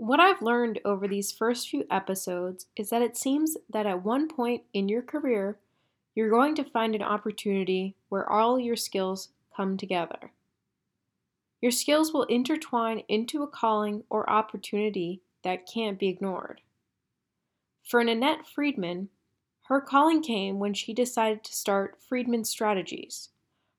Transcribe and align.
What 0.00 0.20
I've 0.20 0.40
learned 0.40 0.78
over 0.84 1.08
these 1.08 1.32
first 1.32 1.68
few 1.68 1.84
episodes 1.90 2.66
is 2.76 2.90
that 2.90 3.02
it 3.02 3.16
seems 3.16 3.56
that 3.68 3.84
at 3.84 4.04
one 4.04 4.28
point 4.28 4.62
in 4.72 4.88
your 4.88 5.02
career, 5.02 5.58
you're 6.14 6.30
going 6.30 6.54
to 6.54 6.62
find 6.62 6.94
an 6.94 7.02
opportunity 7.02 7.96
where 8.08 8.30
all 8.30 8.60
your 8.60 8.76
skills 8.76 9.30
come 9.56 9.76
together. 9.76 10.30
Your 11.60 11.72
skills 11.72 12.12
will 12.12 12.22
intertwine 12.22 13.02
into 13.08 13.42
a 13.42 13.48
calling 13.48 14.04
or 14.08 14.30
opportunity 14.30 15.20
that 15.42 15.66
can't 15.66 15.98
be 15.98 16.06
ignored. 16.06 16.60
For 17.82 18.04
Nanette 18.04 18.46
Fryman, 18.46 19.08
her 19.62 19.80
calling 19.80 20.22
came 20.22 20.60
when 20.60 20.74
she 20.74 20.94
decided 20.94 21.42
to 21.42 21.56
start 21.56 21.98
Fryman 22.08 22.46
Strategies, 22.46 23.30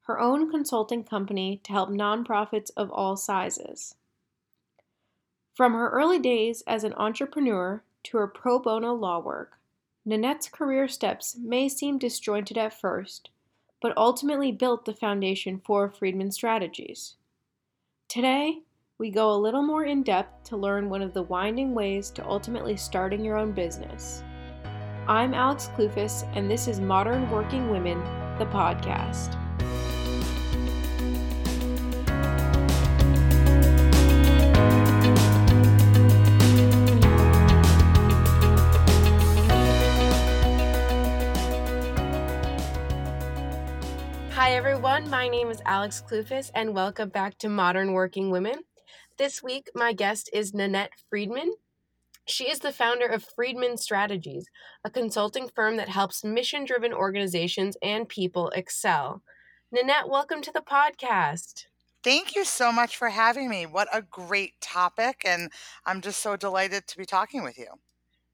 her 0.01 0.19
own 0.19 0.51
consulting 0.51 1.05
company 1.05 1.61
to 1.63 1.71
help 1.71 1.89
nonprofits 1.89 2.71
of 2.75 2.91
all 2.91 3.15
sizes. 3.15 3.95
From 5.59 5.73
her 5.73 5.89
early 5.89 6.19
days 6.19 6.63
as 6.67 6.85
an 6.85 6.93
entrepreneur 6.93 7.83
to 8.03 8.17
her 8.17 8.27
pro 8.27 8.59
bono 8.59 8.93
law 8.93 9.19
work, 9.19 9.57
Nanette's 10.07 10.47
career 10.47 10.87
steps 10.87 11.35
may 11.37 11.67
seem 11.67 11.97
disjointed 11.97 12.57
at 12.57 12.79
first, 12.79 13.29
but 13.81 13.91
ultimately 13.97 14.53
built 14.53 14.85
the 14.85 14.93
foundation 14.93 15.61
for 15.65 15.89
Fryman 15.89 16.31
Strategies. 16.31 17.17
Today, 18.07 18.59
we 18.97 19.11
go 19.11 19.29
a 19.29 19.35
little 19.35 19.61
more 19.61 19.83
in 19.83 20.01
depth 20.01 20.45
to 20.45 20.55
learn 20.55 20.89
one 20.89 21.01
of 21.01 21.13
the 21.13 21.23
winding 21.23 21.75
ways 21.75 22.09
to 22.11 22.25
ultimately 22.25 22.77
starting 22.77 23.25
your 23.25 23.35
own 23.35 23.51
business. 23.51 24.23
I'm 25.09 25.33
Alex 25.33 25.69
Clufus, 25.75 26.23
and 26.37 26.49
this 26.49 26.69
is 26.69 26.79
Modern 26.79 27.29
Working 27.29 27.69
Women, 27.69 27.99
the 28.37 28.45
podcast. 28.45 29.35
Hi, 44.49 44.55
everyone. 44.55 45.07
My 45.11 45.27
name 45.27 45.51
is 45.51 45.61
Alex 45.63 46.01
Clufus, 46.09 46.49
and 46.55 46.73
welcome 46.73 47.09
back 47.09 47.37
to 47.37 47.47
Modern 47.47 47.93
Working 47.93 48.31
Women. 48.31 48.63
This 49.19 49.43
week, 49.43 49.69
my 49.75 49.93
guest 49.93 50.27
is 50.33 50.55
Nanette 50.55 50.93
Fryman. 51.13 51.51
She 52.25 52.49
is 52.49 52.57
the 52.57 52.71
founder 52.71 53.05
of 53.05 53.23
Fryman 53.23 53.77
Strategies, 53.77 54.47
a 54.83 54.89
consulting 54.89 55.49
firm 55.49 55.77
that 55.77 55.89
helps 55.89 56.23
mission 56.23 56.65
driven 56.65 56.93
organizations 56.93 57.77
and 57.83 58.09
people 58.09 58.49
excel. 58.55 59.21
Nanette, 59.71 60.09
welcome 60.09 60.41
to 60.41 60.51
the 60.51 60.61
podcast. 60.61 61.65
Thank 62.03 62.35
you 62.35 62.43
so 62.43 62.71
much 62.71 62.97
for 62.97 63.09
having 63.09 63.51
me. 63.51 63.67
What 63.67 63.87
a 63.93 64.01
great 64.01 64.59
topic, 64.61 65.21
and 65.25 65.51
I'm 65.85 66.01
just 66.01 66.21
so 66.21 66.35
delighted 66.35 66.87
to 66.87 66.97
be 66.97 67.05
talking 67.05 67.43
with 67.43 67.59
you. 67.59 67.67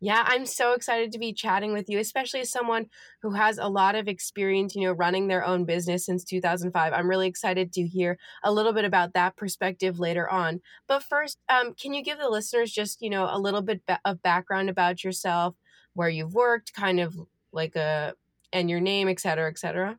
Yeah, 0.01 0.23
I'm 0.27 0.45
so 0.45 0.73
excited 0.73 1.11
to 1.13 1.19
be 1.19 1.33
chatting 1.33 1.71
with 1.73 1.89
you, 1.89 1.99
especially 1.99 2.41
as 2.41 2.51
someone 2.51 2.87
who 3.21 3.31
has 3.31 3.57
a 3.57 3.67
lot 3.69 3.95
of 3.95 4.07
experience, 4.07 4.75
you 4.75 4.83
know, 4.83 4.91
running 4.91 5.27
their 5.27 5.43
own 5.45 5.63
business 5.65 6.05
since 6.05 6.23
2005. 6.25 6.91
I'm 6.93 7.09
really 7.09 7.27
excited 7.27 7.71
to 7.73 7.83
hear 7.87 8.17
a 8.43 8.51
little 8.51 8.73
bit 8.73 8.83
about 8.85 9.13
that 9.13 9.37
perspective 9.37 9.97
later 9.97 10.29
on. 10.29 10.59
But 10.87 11.03
first, 11.03 11.39
um, 11.49 11.73
can 11.73 11.93
you 11.93 12.03
give 12.03 12.19
the 12.19 12.29
listeners 12.29 12.71
just, 12.73 13.01
you 13.01 13.09
know, 13.09 13.27
a 13.31 13.39
little 13.39 13.61
bit 13.61 13.81
of 14.03 14.21
background 14.21 14.69
about 14.69 15.03
yourself, 15.03 15.55
where 15.93 16.09
you've 16.09 16.33
worked, 16.33 16.73
kind 16.73 16.99
of 16.99 17.15
like 17.53 17.75
a, 17.77 18.13
and 18.51 18.69
your 18.69 18.81
name, 18.81 19.07
et 19.07 19.19
cetera, 19.21 19.49
et 19.49 19.57
cetera? 19.57 19.97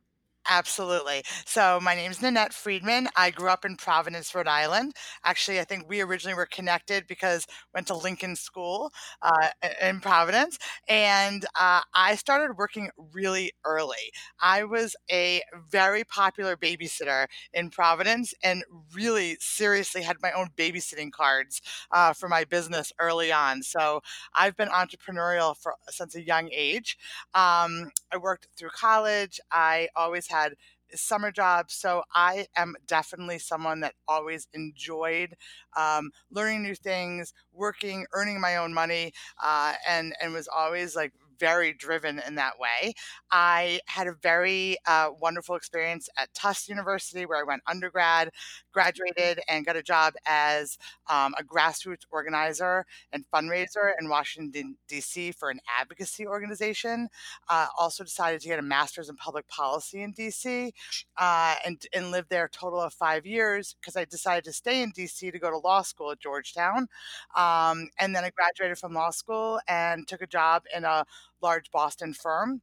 Absolutely. 0.48 1.22
So 1.44 1.80
my 1.82 1.94
name 1.94 2.10
is 2.10 2.22
Nanette 2.22 2.52
Fryman. 2.52 3.06
I 3.16 3.30
grew 3.30 3.48
up 3.48 3.64
in 3.64 3.76
Providence, 3.76 4.34
Rhode 4.34 4.46
Island. 4.46 4.92
Actually, 5.24 5.58
I 5.58 5.64
think 5.64 5.88
we 5.88 6.00
originally 6.00 6.34
were 6.34 6.46
connected 6.46 7.06
because 7.08 7.46
went 7.74 7.86
to 7.88 7.96
Lincoln 7.96 8.36
School 8.36 8.92
uh, 9.22 9.48
in 9.82 10.00
Providence, 10.00 10.58
and 10.88 11.44
uh, 11.58 11.80
I 11.94 12.14
started 12.16 12.56
working 12.56 12.90
really 13.12 13.52
early. 13.64 14.12
I 14.40 14.64
was 14.64 14.94
a 15.10 15.42
very 15.68 16.04
popular 16.04 16.56
babysitter 16.56 17.26
in 17.52 17.70
Providence, 17.70 18.32
and 18.42 18.62
really 18.94 19.36
seriously 19.40 20.02
had 20.02 20.16
my 20.22 20.32
own 20.32 20.48
babysitting 20.56 21.10
cards 21.10 21.60
uh, 21.90 22.12
for 22.12 22.28
my 22.28 22.44
business 22.44 22.92
early 23.00 23.32
on. 23.32 23.62
So 23.62 24.00
I've 24.34 24.56
been 24.56 24.68
entrepreneurial 24.68 25.56
for 25.56 25.74
since 25.90 26.14
a 26.14 26.22
young 26.24 26.48
age. 26.52 26.96
Um, 27.34 27.90
I 28.12 28.16
worked 28.20 28.48
through 28.56 28.70
college. 28.70 29.40
I 29.50 29.88
always 29.96 30.26
had 30.28 30.35
had 30.42 30.54
summer 30.94 31.32
jobs. 31.32 31.74
So 31.74 32.02
I 32.14 32.46
am 32.56 32.74
definitely 32.86 33.38
someone 33.38 33.80
that 33.80 33.94
always 34.06 34.46
enjoyed 34.54 35.34
um, 35.76 36.10
learning 36.30 36.62
new 36.62 36.74
things, 36.74 37.32
working, 37.52 38.06
earning 38.12 38.40
my 38.40 38.56
own 38.56 38.72
money, 38.72 39.12
uh, 39.42 39.74
and 39.88 40.14
and 40.22 40.32
was 40.32 40.48
always 40.48 40.94
like 40.96 41.12
very 41.38 41.72
driven 41.72 42.20
in 42.26 42.34
that 42.36 42.58
way. 42.58 42.94
I 43.30 43.80
had 43.86 44.06
a 44.06 44.12
very 44.12 44.76
uh, 44.86 45.10
wonderful 45.20 45.56
experience 45.56 46.08
at 46.18 46.32
Tufts 46.34 46.68
University 46.68 47.26
where 47.26 47.38
I 47.38 47.42
went 47.42 47.62
undergrad, 47.66 48.30
graduated, 48.72 49.40
and 49.48 49.66
got 49.66 49.76
a 49.76 49.82
job 49.82 50.14
as 50.26 50.78
um, 51.08 51.34
a 51.38 51.44
grassroots 51.44 52.04
organizer 52.10 52.84
and 53.12 53.24
fundraiser 53.32 53.92
in 54.00 54.08
Washington, 54.08 54.76
D.C. 54.88 55.32
for 55.32 55.50
an 55.50 55.60
advocacy 55.78 56.26
organization. 56.26 57.08
Uh, 57.48 57.66
also 57.78 58.04
decided 58.04 58.40
to 58.40 58.48
get 58.48 58.58
a 58.58 58.62
master's 58.62 59.08
in 59.08 59.16
public 59.16 59.46
policy 59.48 60.02
in 60.02 60.12
D.C. 60.12 60.72
Uh, 61.16 61.54
and, 61.64 61.82
and 61.94 62.10
lived 62.10 62.30
there 62.30 62.44
a 62.44 62.50
total 62.50 62.80
of 62.80 62.92
five 62.92 63.26
years 63.26 63.76
because 63.80 63.96
I 63.96 64.04
decided 64.04 64.44
to 64.44 64.52
stay 64.52 64.82
in 64.82 64.90
D.C. 64.90 65.30
to 65.30 65.38
go 65.38 65.50
to 65.50 65.58
law 65.58 65.82
school 65.82 66.10
at 66.10 66.20
Georgetown. 66.20 66.88
Um, 67.34 67.88
and 67.98 68.14
then 68.14 68.24
I 68.24 68.30
graduated 68.30 68.78
from 68.78 68.94
law 68.94 69.10
school 69.10 69.60
and 69.68 70.06
took 70.06 70.22
a 70.22 70.26
job 70.26 70.64
in 70.74 70.84
a 70.84 71.04
large 71.42 71.70
Boston 71.70 72.12
firm 72.12 72.62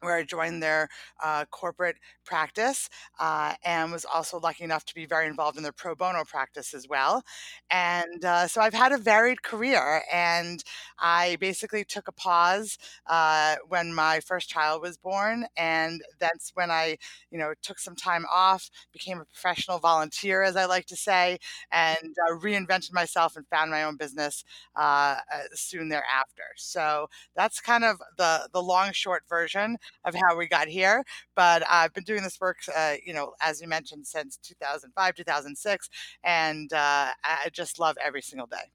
where 0.00 0.16
I 0.16 0.22
joined 0.24 0.62
their 0.62 0.88
uh, 1.22 1.44
corporate 1.50 1.96
practice 2.24 2.88
uh, 3.20 3.54
and 3.64 3.92
was 3.92 4.04
also 4.04 4.38
lucky 4.40 4.64
enough 4.64 4.84
to 4.86 4.94
be 4.94 5.06
very 5.06 5.26
involved 5.26 5.56
in 5.56 5.62
their 5.62 5.72
pro 5.72 5.94
bono 5.94 6.24
practice 6.24 6.74
as 6.74 6.88
well. 6.88 7.22
And 7.70 8.24
uh, 8.24 8.46
so 8.48 8.60
I've 8.60 8.74
had 8.74 8.92
a 8.92 8.98
varied 8.98 9.42
career, 9.42 10.02
and 10.12 10.62
I 10.98 11.36
basically 11.40 11.84
took 11.84 12.08
a 12.08 12.12
pause 12.12 12.78
uh, 13.06 13.56
when 13.68 13.94
my 13.94 14.20
first 14.20 14.48
child 14.48 14.82
was 14.82 14.96
born, 14.96 15.46
and 15.56 16.00
that's 16.18 16.52
when 16.54 16.70
I, 16.70 16.96
you 17.30 17.38
know, 17.38 17.54
took 17.62 17.78
some 17.78 17.96
time 17.96 18.24
off, 18.32 18.70
became 18.92 19.20
a 19.20 19.24
professional 19.24 19.78
volunteer, 19.78 20.42
as 20.42 20.56
I 20.56 20.66
like 20.66 20.86
to 20.86 20.96
say, 20.96 21.38
and 21.70 22.14
uh, 22.28 22.34
reinvented 22.34 22.92
myself 22.92 23.36
and 23.36 23.46
found 23.48 23.70
my 23.70 23.84
own 23.84 23.96
business 23.96 24.44
uh, 24.76 25.16
soon 25.54 25.88
thereafter. 25.88 26.42
So 26.56 27.08
that's 27.34 27.60
kind 27.60 27.84
of 27.84 27.98
the 28.16 28.48
the 28.52 28.62
long 28.62 28.92
short 28.92 29.24
version 29.28 29.75
of 30.04 30.14
how 30.14 30.36
we 30.36 30.46
got 30.46 30.68
here. 30.68 31.04
But 31.34 31.62
I've 31.70 31.92
been 31.92 32.04
doing 32.04 32.22
this 32.22 32.38
work, 32.40 32.58
uh, 32.74 32.94
you 33.04 33.14
know, 33.14 33.32
as 33.40 33.60
you 33.60 33.68
mentioned, 33.68 34.06
since 34.06 34.38
2005, 34.38 35.14
2006, 35.14 35.88
and 36.24 36.72
uh, 36.72 37.10
I 37.24 37.48
just 37.52 37.78
love 37.78 37.96
every 38.04 38.22
single 38.22 38.46
day. 38.46 38.70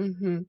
Mm-hmm. 0.00 0.42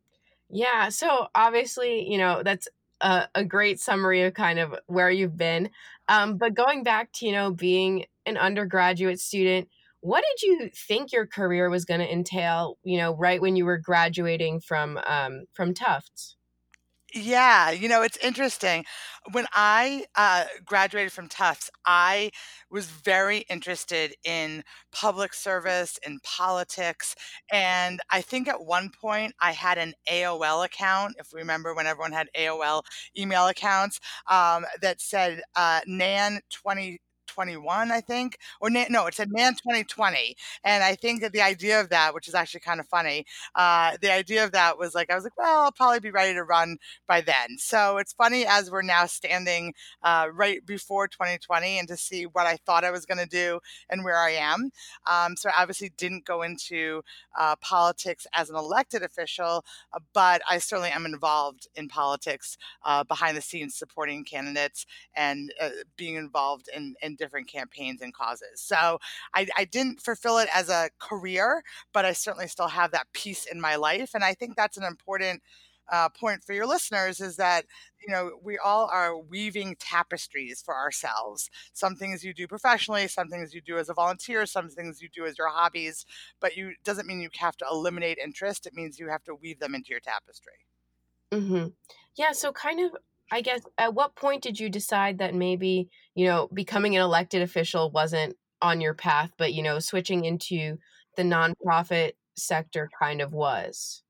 Yeah. 0.50 0.90
So 0.90 1.28
obviously, 1.35 2.09
you 2.09 2.18
know, 2.18 2.41
that's 2.44 2.68
a, 3.01 3.28
a, 3.35 3.44
great 3.44 3.79
summary 3.79 4.23
of 4.23 4.34
kind 4.34 4.59
of 4.59 4.75
where 4.88 5.12
you've 5.12 5.38
been. 5.38 5.69
Um, 6.07 6.38
but 6.38 6.53
going 6.53 6.84
back 6.84 7.12
to, 7.13 7.25
you 7.25 7.31
know, 7.31 7.51
being 7.51 8.06
an 8.25 8.38
undergraduate 8.38 9.19
student, 9.19 9.68
what 10.01 10.24
did 10.24 10.47
you 10.47 10.69
think 10.74 11.12
your 11.12 11.28
career 11.28 11.69
was 11.69 11.85
going 11.85 12.00
to 12.00 12.12
entail, 12.12 12.78
you 12.84 12.97
know, 12.97 13.16
right 13.16 13.41
when 13.41 13.56
you 13.56 13.66
were 13.66 13.78
graduating 13.78 14.62
from 14.62 15.00
um, 15.06 15.44
from 15.53 15.74
Tufts? 15.74 16.37
Yeah, 17.20 17.72
you 17.72 17.88
know, 17.90 18.04
it's 18.04 18.18
interesting. 18.18 18.86
When 19.32 19.46
I 19.54 20.06
uh, 20.16 20.44
graduated 20.66 21.12
from 21.12 21.28
Tufts, 21.30 21.72
I 21.86 22.30
was 22.70 22.86
very 22.88 23.40
interested 23.50 24.14
in 24.24 24.64
public 24.92 25.34
service 25.34 25.98
and 26.06 26.22
politics. 26.22 27.16
And 27.52 28.00
I 28.12 28.22
think 28.22 28.48
at 28.48 28.64
one 28.66 28.92
point 29.02 29.34
I 29.42 29.52
had 29.54 29.78
an 29.80 29.94
AOL 30.08 30.64
account, 30.64 31.16
if 31.18 31.30
we 31.34 31.40
remember 31.40 31.74
when 31.74 31.88
everyone 31.88 32.12
had 32.12 32.28
AOL 32.36 32.84
email 33.18 33.48
accounts, 33.48 34.00
um, 34.30 34.66
that 34.81 35.02
said 35.02 35.42
uh, 35.56 35.81
NAN 35.88 36.40
20 36.52 37.00
2021, 37.38 37.92
I 37.92 38.01
think, 38.01 38.39
or 38.60 38.69
no, 38.69 39.06
it 39.06 39.13
said 39.13 39.30
Man 39.31 39.54
2020. 39.54 40.36
And 40.63 40.84
I 40.84 40.95
think 40.95 41.22
that 41.22 41.34
the 41.34 41.42
idea 41.42 41.80
of 41.80 41.89
that, 41.89 42.13
which 42.13 42.28
is 42.28 42.34
actually 42.34 42.62
kind 42.62 42.80
of 42.80 42.88
funny, 42.88 43.25
uh, 43.56 43.98
the 44.01 44.12
idea 44.12 44.44
of 44.44 44.51
that 44.54 44.78
was 44.78 44.95
like, 44.95 45.12
I 45.12 45.16
was 45.16 45.24
like, 45.24 45.38
well, 45.38 45.63
I'll 45.66 45.72
probably 45.72 46.00
be 46.00 46.12
ready 46.12 46.34
to 46.34 46.44
run 46.44 46.78
by 47.07 47.22
then. 47.22 47.57
So 47.57 47.98
it's 47.98 48.13
funny 48.13 48.45
as 48.48 48.72
we're 48.72 48.81
now 48.81 49.06
standing 49.06 49.74
uh, 50.04 50.28
right 50.34 50.66
before 50.66 51.07
2020 51.07 51.80
and 51.80 51.88
to 51.88 51.98
see 51.98 52.25
what 52.25 52.48
I 52.48 52.57
thought 52.66 52.84
I 52.84 52.92
was 52.92 53.06
going 53.06 53.19
to 53.19 53.28
do 53.28 53.60
and 53.89 54.04
where 54.04 54.18
I 54.18 54.31
am. 54.31 54.72
Um, 55.10 55.36
so 55.36 55.50
I 55.50 55.62
obviously 55.62 55.92
didn't 55.98 56.25
go 56.25 56.42
into 56.42 57.04
uh, 57.38 57.56
politics 57.57 58.25
as 58.34 58.50
an 58.50 58.56
elected 58.56 59.04
official, 59.04 59.63
uh, 59.94 60.00
but 60.13 60.42
I 60.50 60.57
certainly 60.57 60.89
am 60.89 61.06
involved 61.06 61.68
in 61.75 61.88
politics 61.88 62.57
uh, 62.84 63.04
behind 63.04 63.38
the 63.38 63.42
scenes, 63.42 63.75
supporting 63.75 64.24
candidates 64.24 64.86
and 65.16 65.54
uh, 65.62 65.69
being 65.98 66.16
involved 66.16 66.69
in, 66.75 66.95
in 67.01 67.16
different 67.16 67.26
different 67.27 67.47
campaigns 67.47 68.01
and 68.01 68.13
causes. 68.13 68.62
So 68.62 69.00
I, 69.33 69.47
I 69.57 69.65
didn't 69.65 70.01
fulfill 70.01 70.38
it 70.38 70.50
as 70.53 70.69
a 70.69 70.89
career, 71.00 71.63
but 71.94 72.06
I 72.06 72.13
certainly 72.13 72.47
still 72.47 72.69
have 72.69 72.91
that 72.91 73.12
piece 73.13 73.45
in 73.45 73.59
my 73.59 73.75
life. 73.75 74.12
And 74.13 74.24
I 74.24 74.33
think 74.33 74.56
that's 74.56 74.77
an 74.77 74.83
important 74.83 75.41
uh, 75.89 76.09
point 76.09 76.44
for 76.44 76.53
your 76.53 76.65
listeners 76.65 77.21
is 77.21 77.38
that 77.38 77.65
you 78.06 78.13
know 78.13 78.31
we 78.44 78.57
all 78.57 78.89
are 78.91 79.18
weaving 79.18 79.75
tapestries 79.79 80.62
for 80.62 80.75
ourselves 80.75 81.50
some 81.71 81.95
things 81.95 82.25
you 82.25 82.33
do 82.33 82.45
professionally 82.45 83.07
some 83.07 83.29
things 83.29 83.53
you 83.53 83.62
do 83.62 83.77
as 83.77 83.88
a 83.88 83.94
volunteer 83.94 84.45
some 84.45 84.69
things 84.69 85.01
you 85.01 85.07
do 85.07 85.25
as 85.25 85.38
your 85.38 85.47
hobbies 85.47 86.06
but 86.41 86.57
you 86.57 86.74
doesn't 86.83 87.07
mean 87.07 87.21
you 87.21 87.29
have 87.38 87.56
to 87.56 87.65
eliminate 87.71 88.18
interest 88.18 88.68
it 88.68 88.74
means 88.74 89.00
you 89.00 89.07
have 89.07 89.24
to 89.24 89.33
weave 89.35 89.59
them 89.59 89.74
into 89.74 89.91
your 89.91 90.01
tapestry 90.01 90.68
Mhm. 91.31 91.74
Yeah, 92.15 92.31
so 92.31 92.51
kind 92.51 92.79
of 92.79 92.95
I 93.31 93.41
guess 93.41 93.62
at 93.77 93.94
what 93.94 94.15
point 94.15 94.41
did 94.44 94.59
you 94.59 94.69
decide 94.69 95.18
that 95.19 95.35
maybe, 95.35 95.89
you 96.15 96.25
know, 96.25 96.47
becoming 96.53 96.95
an 96.95 97.01
elected 97.01 97.41
official 97.41 97.91
wasn't 97.91 98.35
on 98.62 98.81
your 98.81 98.94
path, 98.94 99.31
but 99.38 99.53
you 99.53 99.62
know, 99.63 99.79
switching 99.79 100.25
into 100.25 100.77
the 101.15 101.24
nonprofit 101.24 102.13
sector 102.38 102.89
kind 103.00 103.21
of 103.21 103.33
was? 103.33 104.03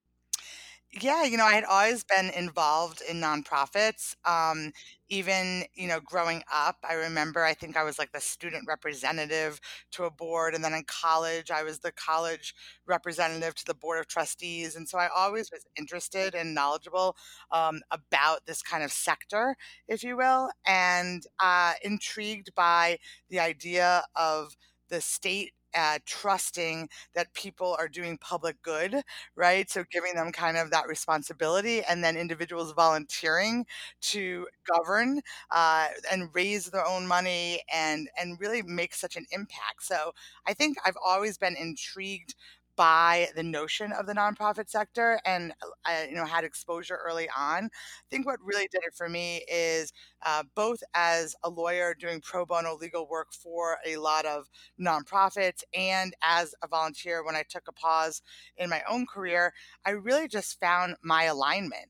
Yeah, 1.01 1.25
you 1.25 1.35
know, 1.35 1.44
I 1.45 1.53
had 1.55 1.65
always 1.65 2.03
been 2.05 2.29
involved 2.29 3.01
in 3.01 3.17
nonprofits. 3.19 4.15
Um, 4.23 4.71
even, 5.09 5.65
you 5.75 5.88
know, 5.88 5.99
growing 5.99 6.44
up, 6.51 6.77
I 6.89 6.94
remember 6.94 7.44
I 7.44 7.53
think 7.53 7.75
I 7.75 7.83
was 7.83 7.99
like 7.99 8.11
the 8.13 8.21
student 8.21 8.63
representative 8.67 9.59
to 9.91 10.05
a 10.05 10.11
board. 10.11 10.55
And 10.55 10.63
then 10.63 10.73
in 10.73 10.83
college, 10.88 11.51
I 11.51 11.63
was 11.63 11.79
the 11.79 11.91
college 11.91 12.53
representative 12.85 13.53
to 13.55 13.65
the 13.65 13.73
board 13.73 13.99
of 13.99 14.07
trustees. 14.07 14.75
And 14.77 14.88
so 14.88 14.97
I 14.97 15.09
always 15.15 15.51
was 15.51 15.65
interested 15.77 16.33
and 16.35 16.55
knowledgeable 16.55 17.17
um, 17.51 17.81
about 17.91 18.45
this 18.45 18.61
kind 18.61 18.83
of 18.83 18.91
sector, 18.91 19.55
if 19.89 20.03
you 20.03 20.15
will, 20.15 20.50
and 20.65 21.23
uh, 21.43 21.73
intrigued 21.83 22.55
by 22.55 22.97
the 23.29 23.39
idea 23.39 24.03
of 24.15 24.55
the 24.89 25.01
state 25.01 25.51
uh, 25.77 26.00
trusting 26.06 26.89
that 27.15 27.33
people 27.33 27.75
are 27.79 27.88
doing 27.88 28.18
public 28.18 28.62
good, 28.63 29.01
right? 29.35 29.69
So 29.69 29.83
giving 29.91 30.15
them 30.15 30.31
kind 30.31 30.57
of 30.57 30.71
that 30.71 30.88
responsibility, 30.88 31.83
and 31.83 32.03
then 32.03 32.18
individuals 32.18 32.74
volunteering 32.74 33.65
to 34.01 34.47
govern 34.68 35.21
uh, 35.51 35.88
and 36.12 36.29
raise 36.33 36.65
their 36.68 36.85
own 36.85 37.07
money 37.07 37.62
and 37.74 38.09
and 38.19 38.39
really 38.39 38.62
make 38.63 38.94
such 38.95 39.15
an 39.15 39.25
impact. 39.31 39.83
So 39.83 40.13
I 40.47 40.53
think 40.53 40.77
I've 40.85 40.97
always 41.06 41.38
been 41.38 41.56
intrigued 41.56 42.35
by 42.77 43.27
the 43.35 43.44
notion 43.44 43.91
of 43.91 44.07
the 44.07 44.13
nonprofit 44.13 44.69
sector 44.69 45.19
and 45.25 45.51
uh, 45.63 45.68
I, 45.85 46.07
you 46.09 46.15
know 46.15 46.25
had 46.25 46.45
exposure 46.45 47.00
early 47.06 47.27
on. 47.38 47.65
I 47.65 47.69
think 48.09 48.25
what 48.25 48.39
really 48.44 48.68
did 48.71 48.81
it 48.88 48.94
for 48.95 49.09
me 49.09 49.44
is 49.51 49.91
uh, 50.25 50.44
both 50.56 50.83
as 50.94 51.35
a 51.44 51.50
lawyer 51.50 51.95
doing 52.00 52.21
pro 52.21 52.45
bono 52.45 52.75
legal 52.75 53.07
work 53.09 53.33
for 53.33 53.77
a 53.85 53.97
lot 53.97 54.25
of 54.25 54.45
nonprofits 54.79 55.63
and 55.74 56.13
as 56.24 56.56
a 56.63 56.68
volunteer 56.68 57.25
when 57.25 57.35
I 57.35 57.44
took 57.50 57.68
a 57.68 57.74
pause 57.74 58.21
in 58.57 58.69
my 58.69 58.81
own 58.89 59.06
career, 59.06 59.53
I 59.85 59.91
really 59.91 60.27
just 60.27 60.59
found 60.59 60.95
my 61.03 61.24
alignment. 61.25 61.89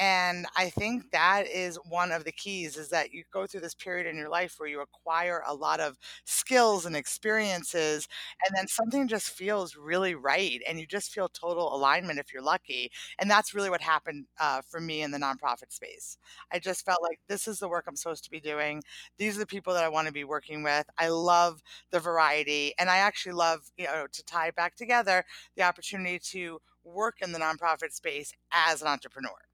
And 0.00 0.46
I 0.56 0.70
think 0.70 1.10
that 1.10 1.48
is 1.48 1.76
one 1.88 2.12
of 2.12 2.22
the 2.22 2.30
keys 2.30 2.76
is 2.76 2.88
that 2.90 3.12
you 3.12 3.24
go 3.32 3.46
through 3.48 3.62
this 3.62 3.74
period 3.74 4.06
in 4.06 4.16
your 4.16 4.28
life 4.28 4.54
where 4.56 4.68
you 4.68 4.80
acquire 4.80 5.42
a 5.44 5.52
lot 5.54 5.80
of 5.80 5.96
skills 6.24 6.86
and 6.86 6.94
experiences, 6.94 8.06
and 8.46 8.56
then 8.56 8.68
something 8.68 9.08
just 9.08 9.30
feels 9.30 9.74
really 9.76 10.14
right, 10.14 10.60
and 10.68 10.78
you 10.78 10.86
just 10.86 11.12
feel 11.12 11.28
total 11.28 11.74
alignment 11.74 12.20
if 12.20 12.32
you're 12.32 12.42
lucky. 12.42 12.92
And 13.18 13.28
that's 13.28 13.54
really 13.54 13.70
what 13.70 13.80
happened 13.80 14.26
uh, 14.38 14.62
for 14.70 14.80
me 14.80 15.02
in 15.02 15.10
the 15.10 15.18
nonprofit 15.18 15.72
space. 15.72 16.16
I 16.52 16.60
just 16.60 16.84
felt 16.84 17.02
like 17.02 17.18
this 17.28 17.48
is 17.48 17.58
the 17.58 17.68
work 17.68 17.86
I'm 17.88 17.96
supposed 17.96 18.22
to 18.24 18.30
be 18.30 18.40
doing. 18.40 18.82
These 19.18 19.34
are 19.36 19.40
the 19.40 19.46
people 19.46 19.74
that 19.74 19.84
I 19.84 19.88
want 19.88 20.06
to 20.06 20.12
be 20.12 20.24
working 20.24 20.62
with. 20.62 20.86
I 20.98 21.08
love 21.08 21.60
the 21.90 21.98
variety, 21.98 22.72
and 22.78 22.88
I 22.88 22.98
actually 22.98 23.32
love, 23.32 23.62
you 23.76 23.86
know, 23.86 24.06
to 24.12 24.24
tie 24.24 24.52
back 24.52 24.76
together, 24.76 25.24
the 25.56 25.64
opportunity 25.64 26.20
to 26.30 26.60
work 26.84 27.16
in 27.20 27.32
the 27.32 27.40
nonprofit 27.40 27.92
space 27.92 28.32
as 28.52 28.80
an 28.80 28.88
entrepreneur. 28.88 29.47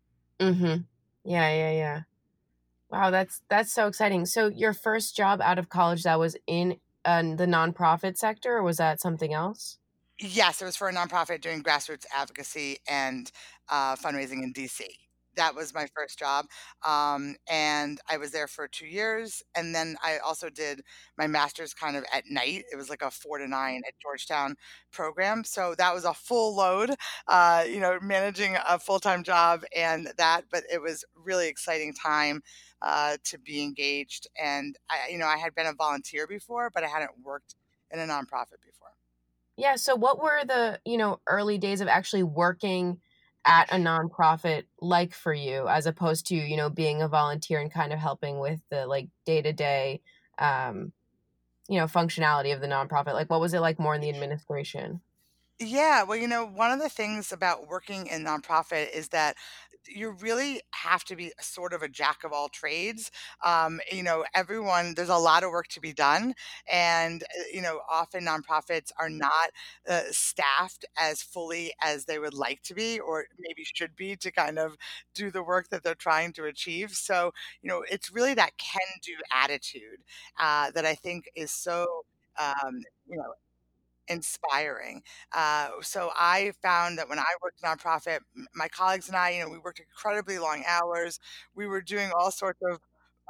Mhm. 0.44 0.86
Yeah, 1.24 1.48
yeah, 1.54 1.70
yeah. 1.70 2.02
Wow, 2.90 3.10
that's 3.10 3.42
that's 3.48 3.72
so 3.72 3.86
exciting. 3.88 4.26
So 4.26 4.48
your 4.48 4.72
first 4.74 5.16
job 5.16 5.40
out 5.42 5.58
of 5.58 5.68
college 5.68 6.04
that 6.04 6.18
was 6.18 6.36
in 6.46 6.80
uh, 7.04 7.22
the 7.22 7.46
nonprofit 7.46 8.16
sector, 8.18 8.58
or 8.58 8.62
was 8.62 8.78
that 8.78 9.00
something 9.00 9.34
else? 9.34 9.78
Yes, 10.20 10.62
it 10.62 10.64
was 10.64 10.76
for 10.76 10.88
a 10.88 10.92
nonprofit 10.92 11.40
doing 11.40 11.62
grassroots 11.62 12.06
advocacy 12.14 12.78
and, 12.88 13.30
uh, 13.68 13.96
fundraising 13.96 14.42
in 14.44 14.52
DC. 14.52 14.86
That 15.36 15.54
was 15.54 15.74
my 15.74 15.86
first 15.94 16.18
job, 16.18 16.46
um, 16.84 17.36
and 17.48 18.00
I 18.08 18.16
was 18.18 18.30
there 18.32 18.46
for 18.48 18.68
2 18.68 18.86
years, 18.86 19.42
and 19.56 19.74
then 19.74 19.96
I 20.02 20.18
also 20.18 20.48
did 20.50 20.82
my 21.18 21.26
master's 21.26 21.74
kind 21.74 21.96
of 21.96 22.04
at 22.12 22.24
night. 22.28 22.64
It 22.72 22.76
was 22.76 22.88
like 22.90 23.02
a 23.02 23.10
4 23.10 23.38
to 23.38 23.48
9 23.48 23.82
at 23.86 23.94
Georgetown 24.00 24.56
program, 24.92 25.44
so 25.44 25.74
that 25.76 25.94
was 25.94 26.04
a 26.04 26.14
full 26.14 26.54
load, 26.56 26.94
uh, 27.28 27.64
you 27.66 27.80
know, 27.80 27.98
managing 28.00 28.56
a 28.68 28.78
full-time 28.78 29.22
job 29.24 29.64
and 29.76 30.12
that, 30.18 30.42
but 30.50 30.64
it 30.70 30.80
was 30.82 31.04
really 31.14 31.48
exciting 31.48 31.92
time, 31.94 32.42
uh, 32.82 33.16
to 33.24 33.38
be 33.38 33.62
engaged, 33.62 34.26
and 34.40 34.76
I 34.90 35.08
you 35.10 35.18
know, 35.18 35.26
I 35.26 35.36
had 35.38 35.54
been 35.54 35.66
a 35.66 35.74
volunteer 35.74 36.26
before, 36.26 36.70
but 36.70 36.84
I 36.84 36.88
hadn't 36.88 37.18
worked 37.22 37.54
in 37.90 37.98
a 38.00 38.06
nonprofit 38.06 38.60
before. 38.64 38.94
Yeah, 39.56 39.76
so 39.76 39.94
what 39.94 40.20
were 40.22 40.44
the, 40.44 40.80
you 40.84 40.96
know, 40.96 41.20
early 41.28 41.58
days 41.58 41.80
of 41.80 41.86
actually 41.88 42.24
working 42.24 43.00
at 43.46 43.72
a 43.72 43.76
nonprofit 43.76 44.64
like 44.80 45.14
for 45.14 45.34
you 45.34 45.68
as 45.68 45.86
opposed 45.86 46.26
to, 46.26 46.34
you 46.34 46.56
know, 46.56 46.70
being 46.70 47.02
a 47.02 47.08
volunteer 47.08 47.60
and 47.60 47.72
kind 47.72 47.92
of 47.92 47.98
helping 47.98 48.38
with 48.38 48.60
the 48.70 48.86
like 48.86 49.08
day-to-day 49.26 50.00
um, 50.38 50.92
you 51.68 51.78
know, 51.78 51.86
functionality 51.86 52.54
of 52.54 52.60
the 52.60 52.66
nonprofit? 52.66 53.14
Like 53.14 53.30
what 53.30 53.40
was 53.40 53.54
it 53.54 53.60
like 53.60 53.78
more 53.78 53.94
in 53.94 54.00
the 54.00 54.10
administration? 54.10 55.00
Yeah, 55.60 56.02
well, 56.02 56.18
you 56.18 56.26
know, 56.26 56.44
one 56.44 56.72
of 56.72 56.80
the 56.80 56.88
things 56.88 57.30
about 57.30 57.68
working 57.68 58.08
in 58.08 58.24
nonprofit 58.24 58.92
is 58.92 59.10
that 59.10 59.36
you 59.88 60.10
really 60.20 60.60
have 60.72 61.04
to 61.04 61.16
be 61.16 61.32
sort 61.40 61.72
of 61.72 61.82
a 61.82 61.88
jack 61.88 62.24
of 62.24 62.32
all 62.32 62.48
trades. 62.48 63.10
Um, 63.44 63.80
you 63.90 64.02
know, 64.02 64.24
everyone, 64.34 64.94
there's 64.94 65.08
a 65.08 65.16
lot 65.16 65.42
of 65.44 65.50
work 65.50 65.68
to 65.68 65.80
be 65.80 65.92
done. 65.92 66.34
And, 66.70 67.22
uh, 67.24 67.42
you 67.52 67.62
know, 67.62 67.80
often 67.90 68.24
nonprofits 68.24 68.90
are 68.98 69.10
not 69.10 69.50
uh, 69.88 70.02
staffed 70.10 70.84
as 70.96 71.22
fully 71.22 71.72
as 71.82 72.04
they 72.04 72.18
would 72.18 72.34
like 72.34 72.62
to 72.62 72.74
be 72.74 73.00
or 73.00 73.26
maybe 73.38 73.64
should 73.74 73.94
be 73.96 74.16
to 74.16 74.30
kind 74.30 74.58
of 74.58 74.76
do 75.14 75.30
the 75.30 75.42
work 75.42 75.68
that 75.70 75.82
they're 75.82 75.94
trying 75.94 76.32
to 76.34 76.44
achieve. 76.44 76.92
So, 76.92 77.32
you 77.62 77.68
know, 77.68 77.84
it's 77.90 78.10
really 78.12 78.34
that 78.34 78.56
can 78.58 78.80
do 79.02 79.12
attitude 79.32 80.02
uh, 80.38 80.70
that 80.72 80.84
I 80.86 80.94
think 80.94 81.30
is 81.34 81.50
so. 81.50 81.86
Um, 82.38 82.80
you 83.08 83.16
know, 83.16 83.32
inspiring. 84.08 85.02
Uh, 85.32 85.68
so 85.82 86.10
I 86.16 86.52
found 86.62 86.98
that 86.98 87.08
when 87.08 87.18
I 87.18 87.24
worked 87.42 87.62
nonprofit, 87.62 88.20
my 88.54 88.68
colleagues 88.68 89.08
and 89.08 89.16
I, 89.16 89.30
you 89.30 89.44
know, 89.44 89.50
we 89.50 89.58
worked 89.58 89.80
incredibly 89.80 90.38
long 90.38 90.62
hours. 90.66 91.18
We 91.54 91.66
were 91.66 91.80
doing 91.82 92.10
all 92.18 92.30
sorts 92.30 92.60
of 92.70 92.80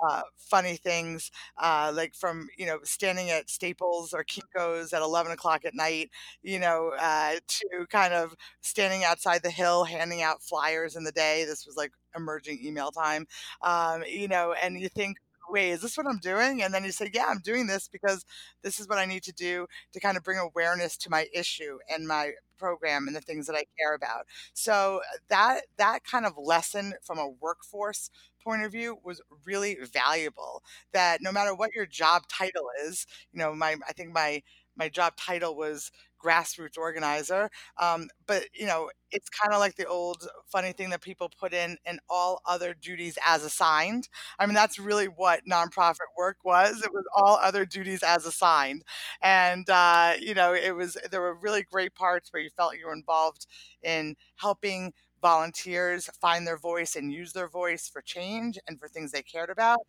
uh, 0.09 0.23
funny 0.37 0.77
things, 0.77 1.31
uh, 1.57 1.93
like 1.95 2.15
from 2.17 2.49
you 2.59 2.67
know 2.67 2.81
standing 2.83 3.31
at 3.31 3.49
Staples 3.49 4.13
or 4.13 4.25
Kinko's 4.25 4.93
at 4.93 5.03
eleven 5.03 5.31
o'clock 5.33 5.65
at 5.65 5.75
night, 5.75 6.11
you 6.43 6.59
know, 6.59 6.93
uh, 6.99 7.35
to 7.47 7.87
kind 7.91 8.13
of 8.13 8.35
standing 8.61 9.05
outside 9.05 9.43
the 9.45 9.51
Hill 9.51 9.85
handing 9.85 10.21
out 10.23 10.43
flyers 10.43 10.97
in 10.97 11.05
the 11.05 11.13
day. 11.13 11.45
This 11.45 11.65
was 11.65 11.77
like 11.77 11.93
emerging 12.17 12.59
email 12.65 12.91
time, 12.91 13.27
um, 13.63 14.03
you 14.09 14.27
know, 14.29 14.53
and 14.61 14.81
you 14.81 14.89
think 14.89 15.19
wait, 15.51 15.71
is 15.71 15.81
this 15.83 15.97
what 15.97 16.07
I'm 16.07 16.19
doing? 16.19 16.63
And 16.63 16.73
then 16.73 16.85
you 16.85 16.93
say, 16.93 17.11
yeah, 17.13 17.27
I'm 17.29 17.41
doing 17.41 17.67
this 17.67 17.89
because 17.89 18.25
this 18.63 18.81
is 18.81 18.89
what 18.89 18.99
I 18.99 19.05
need 19.05 19.23
to 19.25 19.33
do 19.33 19.67
to 19.93 20.01
kind 20.01 20.17
of 20.17 20.23
bring 20.25 20.39
awareness 20.39 20.97
to 20.99 21.11
my 21.11 21.27
issue 21.35 21.79
and 21.93 22.07
my 22.07 22.33
program 22.59 23.07
and 23.07 23.17
the 23.17 23.21
things 23.21 23.47
that 23.47 23.57
I 23.57 23.65
care 23.79 23.95
about. 23.95 24.27
So 24.55 25.01
uh, 25.13 25.19
that 25.29 25.63
that 25.77 26.05
kind 26.05 26.27
of 26.27 26.33
lesson 26.39 26.95
from 27.03 27.19
a 27.19 27.29
workforce 27.29 28.11
point 28.43 28.63
of 28.63 28.73
view 28.73 28.99
was 29.03 29.21
really 29.45 29.77
valuable 29.93 30.63
that 30.93 31.21
no 31.23 31.33
matter 31.33 31.55
what 31.55 31.75
your 31.75 31.87
job 31.87 32.23
title 32.29 32.67
is, 32.87 33.07
you 33.33 33.39
know, 33.39 33.55
my 33.55 33.77
I 33.89 33.93
think 33.93 34.13
my 34.13 34.43
my 34.77 34.89
job 34.89 35.15
title 35.17 35.57
was 35.57 35.91
grassroots 36.25 36.79
organizer. 36.79 37.51
Um, 37.81 38.09
but 38.27 38.45
you 38.55 38.67
know, 38.67 38.91
it's 39.11 39.29
kind 39.29 39.53
of 39.55 39.61
like 39.61 39.77
the 39.77 39.87
old 39.87 40.27
funny 40.51 40.73
thing 40.73 40.91
that 40.91 41.01
people 41.03 41.31
put 41.39 41.53
in 41.55 41.77
and 41.87 42.01
all 42.09 42.41
other 42.47 42.75
duties 42.75 43.19
as 43.27 43.45
assigned. 43.45 44.09
I 44.39 44.47
mean, 44.47 44.55
that's 44.55 44.79
really 44.79 45.07
what 45.07 45.41
nonprofit 45.51 45.99
work 46.19 46.39
was. 46.45 46.83
It 46.83 46.93
was 46.93 47.05
all 47.15 47.39
other 47.43 47.65
duties 47.65 48.03
as 48.03 48.27
assigned, 48.27 48.85
and 49.23 49.69
uh, 49.71 50.15
you 50.21 50.35
know, 50.35 50.55
it 50.55 50.75
was 50.75 50.97
there 51.11 51.21
were 51.21 51.35
really 51.41 51.63
great 51.63 51.95
parts 51.95 52.33
where 52.33 52.43
you 52.43 52.51
felt 52.57 52.77
you 52.77 52.87
were 52.87 52.93
involved 52.95 53.47
in 53.83 54.17
helping 54.37 54.93
volunteers 55.25 56.11
find 56.21 56.47
their 56.47 56.59
voice 56.59 56.97
and 56.97 57.13
use 57.13 57.33
their 57.33 57.49
voice 57.49 57.89
for 57.89 58.03
change 58.03 58.59
and 58.69 58.79
for 58.79 58.89
things 58.89 59.13
they 59.13 59.23
cared 59.23 59.51
about. 59.51 59.81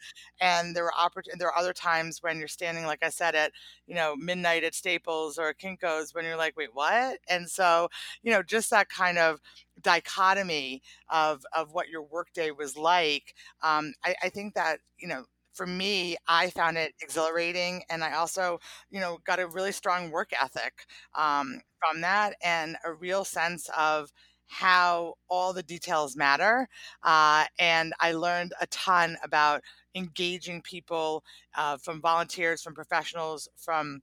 And 0.42 0.75
there 0.75 0.84
were 0.86 0.94
oppor- 0.98 1.24
there 1.38 1.50
are 1.50 1.58
other 1.58 1.74
times 1.74 2.20
when 2.22 2.39
you're 2.39 2.48
standing, 2.48 2.86
like 2.86 3.04
I 3.04 3.10
said, 3.10 3.36
at 3.36 3.51
you 3.88 3.96
know 3.96 4.15
midnight 4.15 4.63
at 4.63 4.75
Staples 4.75 5.38
or 5.38 5.54
Kinko's 5.54 6.13
when 6.13 6.25
you're 6.25 6.38
like, 6.38 6.56
wait, 6.58 6.70
what? 6.74 7.20
And 7.30 7.50
so 7.50 7.89
you 8.24 8.32
know, 8.32 8.44
just 8.44 8.70
that 8.72 8.89
kind 8.89 9.18
of 9.18 9.39
dichotomy 9.82 10.82
of 11.10 11.46
of 11.54 11.74
what 11.74 11.89
your 11.89 12.04
workday 12.04 12.51
was 12.51 12.77
like. 12.77 13.34
Um, 13.63 13.94
I, 14.04 14.15
I 14.24 14.30
think 14.30 14.54
that 14.56 14.80
you 15.00 15.08
know 15.08 15.25
for 15.54 15.65
me, 15.68 16.18
I 16.27 16.50
found 16.50 16.77
it 16.77 16.94
exhilarating, 17.01 17.84
and 17.89 18.04
I 18.04 18.13
also, 18.15 18.60
you 18.92 19.00
know, 19.00 19.20
got 19.25 19.39
a 19.39 19.48
really 19.48 19.72
strong 19.72 20.12
work 20.12 20.32
ethic, 20.34 20.74
um, 21.15 21.62
from 21.80 22.01
that 22.01 22.36
and 22.44 22.75
a 22.84 22.92
real 22.94 23.24
sense 23.24 23.70
of 23.77 24.12
how 24.47 25.15
all 25.29 25.53
the 25.53 25.63
details 25.63 26.15
matter, 26.15 26.67
uh, 27.03 27.45
and 27.59 27.93
I 27.99 28.13
learned 28.13 28.53
a 28.61 28.67
ton 28.67 29.17
about 29.23 29.61
engaging 29.95 30.61
people, 30.61 31.23
uh, 31.55 31.77
from 31.77 32.01
volunteers, 32.01 32.61
from 32.61 32.73
professionals, 32.75 33.47
from 33.57 34.01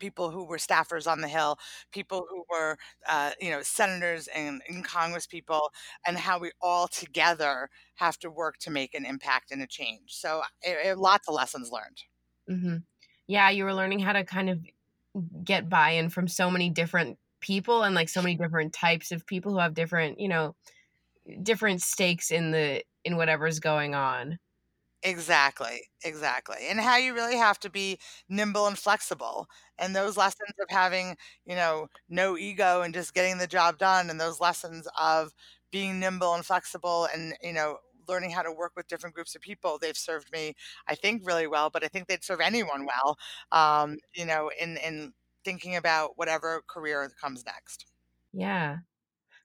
people 0.00 0.30
who 0.30 0.44
were 0.44 0.58
staffers 0.58 1.10
on 1.10 1.20
the 1.22 1.28
Hill, 1.28 1.58
people 1.92 2.26
who 2.30 2.44
were, 2.50 2.76
uh, 3.08 3.32
you 3.40 3.50
know, 3.50 3.62
senators 3.62 4.28
and 4.28 4.62
and 4.68 4.84
congresspeople, 4.86 5.70
and 6.06 6.18
how 6.18 6.38
we 6.38 6.52
all 6.60 6.88
together 6.88 7.70
have 7.96 8.18
to 8.20 8.30
work 8.30 8.58
to 8.58 8.70
make 8.70 8.94
an 8.94 9.06
impact 9.06 9.50
and 9.52 9.62
a 9.62 9.66
change. 9.66 10.14
So, 10.14 10.42
eh 10.62 10.76
eh, 10.90 10.94
lots 10.96 11.28
of 11.28 11.34
lessons 11.34 11.70
learned. 11.70 12.04
Mhm. 12.48 12.84
Yeah, 13.26 13.50
you 13.50 13.64
were 13.64 13.74
learning 13.74 14.00
how 14.00 14.12
to 14.12 14.24
kind 14.24 14.50
of 14.50 14.64
get 15.44 15.68
buy-in 15.68 16.10
from 16.10 16.28
so 16.28 16.50
many 16.50 16.70
different 16.70 17.18
people 17.40 17.82
and, 17.84 17.94
like, 17.94 18.08
so 18.08 18.22
many 18.22 18.36
different 18.36 18.72
types 18.74 19.12
of 19.12 19.26
people 19.26 19.52
who 19.52 19.58
have 19.58 19.74
different, 19.74 20.20
you 20.20 20.28
know, 20.28 20.54
different 21.42 21.82
stakes 21.82 22.30
in 22.32 22.52
the 22.52 22.82
in 23.04 23.16
whatever's 23.16 23.60
going 23.60 23.94
on. 23.94 24.38
Exactly, 25.02 25.80
exactly, 26.04 26.58
and 26.68 26.78
how 26.80 26.96
you 26.98 27.14
really 27.14 27.36
have 27.38 27.58
to 27.60 27.70
be 27.70 27.98
nimble 28.28 28.66
and 28.66 28.78
flexible, 28.78 29.46
and 29.78 29.96
those 29.96 30.16
lessons 30.18 30.52
of 30.60 30.68
having, 30.68 31.16
you 31.46 31.54
know, 31.56 31.88
no 32.10 32.36
ego 32.36 32.82
and 32.82 32.92
just 32.92 33.14
getting 33.14 33.38
the 33.38 33.46
job 33.46 33.78
done, 33.78 34.10
and 34.10 34.20
those 34.20 34.40
lessons 34.40 34.86
of 35.00 35.32
being 35.72 35.98
nimble 36.00 36.34
and 36.34 36.44
flexible 36.44 37.08
and, 37.14 37.34
you 37.42 37.52
know, 37.54 37.78
learning 38.08 38.30
how 38.30 38.42
to 38.42 38.52
work 38.52 38.72
with 38.76 38.88
different 38.88 39.14
groups 39.14 39.34
of 39.34 39.40
people, 39.40 39.78
they've 39.80 39.96
served 39.96 40.30
me, 40.32 40.54
I 40.86 40.94
think, 40.96 41.22
really 41.26 41.46
well, 41.46 41.70
but 41.70 41.82
I 41.84 41.88
think 41.88 42.06
they'd 42.06 42.24
serve 42.24 42.40
anyone 42.40 42.86
well, 42.86 43.16
um, 43.52 43.96
you 44.14 44.26
know, 44.26 44.50
in 44.60 44.76
in 44.78 45.14
thinking 45.44 45.76
about 45.76 46.16
whatever 46.18 46.62
career 46.68 47.10
comes 47.20 47.44
next. 47.44 47.86
Yeah. 48.32 48.78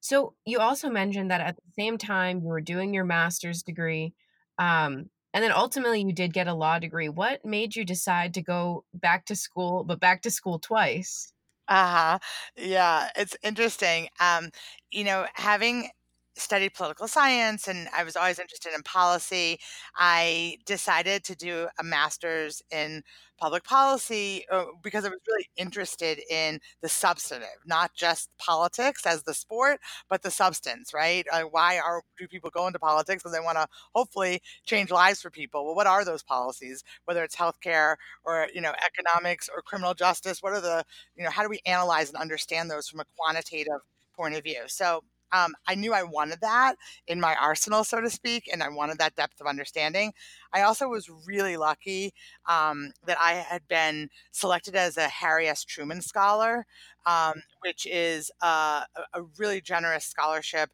So, 0.01 0.35
you 0.45 0.59
also 0.59 0.89
mentioned 0.89 1.31
that 1.31 1.41
at 1.41 1.57
the 1.57 1.71
same 1.77 1.97
time 1.97 2.41
you 2.41 2.47
were 2.47 2.61
doing 2.61 2.93
your 2.93 3.05
master's 3.05 3.63
degree, 3.63 4.15
um, 4.59 5.09
and 5.33 5.43
then 5.43 5.51
ultimately 5.51 6.01
you 6.01 6.13
did 6.13 6.33
get 6.33 6.47
a 6.47 6.53
law 6.55 6.79
degree. 6.79 7.09
What 7.09 7.45
made 7.45 7.75
you 7.75 7.85
decide 7.85 8.33
to 8.35 8.41
go 8.43 8.85
back 8.93 9.25
to 9.27 9.35
school, 9.35 9.83
but 9.85 9.99
back 9.99 10.21
to 10.23 10.31
school 10.31 10.59
twice? 10.59 11.33
Uh-huh. 11.67 12.19
Yeah, 12.55 13.09
it's 13.15 13.35
interesting, 13.43 14.09
um, 14.19 14.49
you 14.91 15.03
know, 15.03 15.25
having 15.33 15.89
studied 16.37 16.73
political 16.75 17.07
science 17.07 17.67
and 17.67 17.87
I 17.95 18.03
was 18.03 18.15
always 18.15 18.37
interested 18.39 18.73
in 18.73 18.83
policy, 18.83 19.57
I 19.95 20.57
decided 20.65 21.23
to 21.25 21.35
do 21.35 21.67
a 21.79 21.83
master's 21.83 22.61
in 22.71 23.01
public 23.37 23.63
policy, 23.63 24.45
uh, 24.51 24.65
because 24.83 25.05
I 25.05 25.09
was 25.09 25.19
really 25.27 25.47
interested 25.57 26.19
in 26.29 26.59
the 26.81 26.89
substantive, 26.89 27.49
not 27.65 27.93
just 27.95 28.29
politics 28.37 29.05
as 29.05 29.23
the 29.23 29.33
sport, 29.33 29.79
but 30.09 30.21
the 30.21 30.31
substance, 30.31 30.93
right? 30.93 31.25
Uh, 31.31 31.41
why 31.43 31.79
are 31.79 32.01
do 32.17 32.27
people 32.27 32.49
go 32.49 32.67
into 32.67 32.79
politics? 32.79 33.21
Because 33.23 33.37
they 33.37 33.43
wanna 33.43 33.67
hopefully 33.93 34.41
change 34.65 34.91
lives 34.91 35.21
for 35.21 35.29
people. 35.29 35.65
Well, 35.65 35.75
what 35.75 35.87
are 35.87 36.05
those 36.05 36.23
policies? 36.23 36.83
Whether 37.05 37.23
it's 37.23 37.35
healthcare 37.35 37.95
or, 38.23 38.47
you 38.53 38.61
know, 38.61 38.73
economics 38.85 39.49
or 39.53 39.61
criminal 39.61 39.93
justice, 39.93 40.41
what 40.41 40.53
are 40.53 40.61
the 40.61 40.83
you 41.15 41.23
know, 41.23 41.29
how 41.29 41.43
do 41.43 41.49
we 41.49 41.59
analyze 41.65 42.09
and 42.09 42.17
understand 42.17 42.69
those 42.71 42.87
from 42.87 42.99
a 43.01 43.05
quantitative 43.17 43.81
point 44.15 44.35
of 44.35 44.43
view? 44.43 44.63
So, 44.67 45.01
um, 45.35 45.53
I 45.67 45.75
knew 45.75 45.93
I 45.93 46.03
wanted 46.03 46.39
that 46.41 46.75
in 47.07 47.19
my 47.19 47.35
arsenal, 47.35 47.83
so 47.83 48.01
to 48.01 48.09
speak, 48.09 48.43
and 48.51 48.63
I 48.63 48.69
wanted 48.69 48.97
that 48.99 49.15
depth 49.15 49.41
of 49.41 49.47
understanding. 49.47 50.13
I 50.53 50.61
also 50.61 50.87
was 50.87 51.09
really 51.27 51.57
lucky, 51.57 52.13
um, 52.47 52.91
that 53.07 53.17
I 53.19 53.33
had 53.33 53.67
been 53.67 54.09
selected 54.31 54.75
as 54.75 54.97
a 54.97 55.07
Harry 55.09 55.47
S. 55.47 55.63
Truman 55.65 56.01
Scholar, 56.01 56.65
um, 57.05 57.35
which 57.61 57.85
is, 57.85 58.31
uh, 58.41 58.83
a 58.95 59.19
a 59.19 59.23
really 59.37 59.61
generous 59.61 60.05
scholarship 60.05 60.69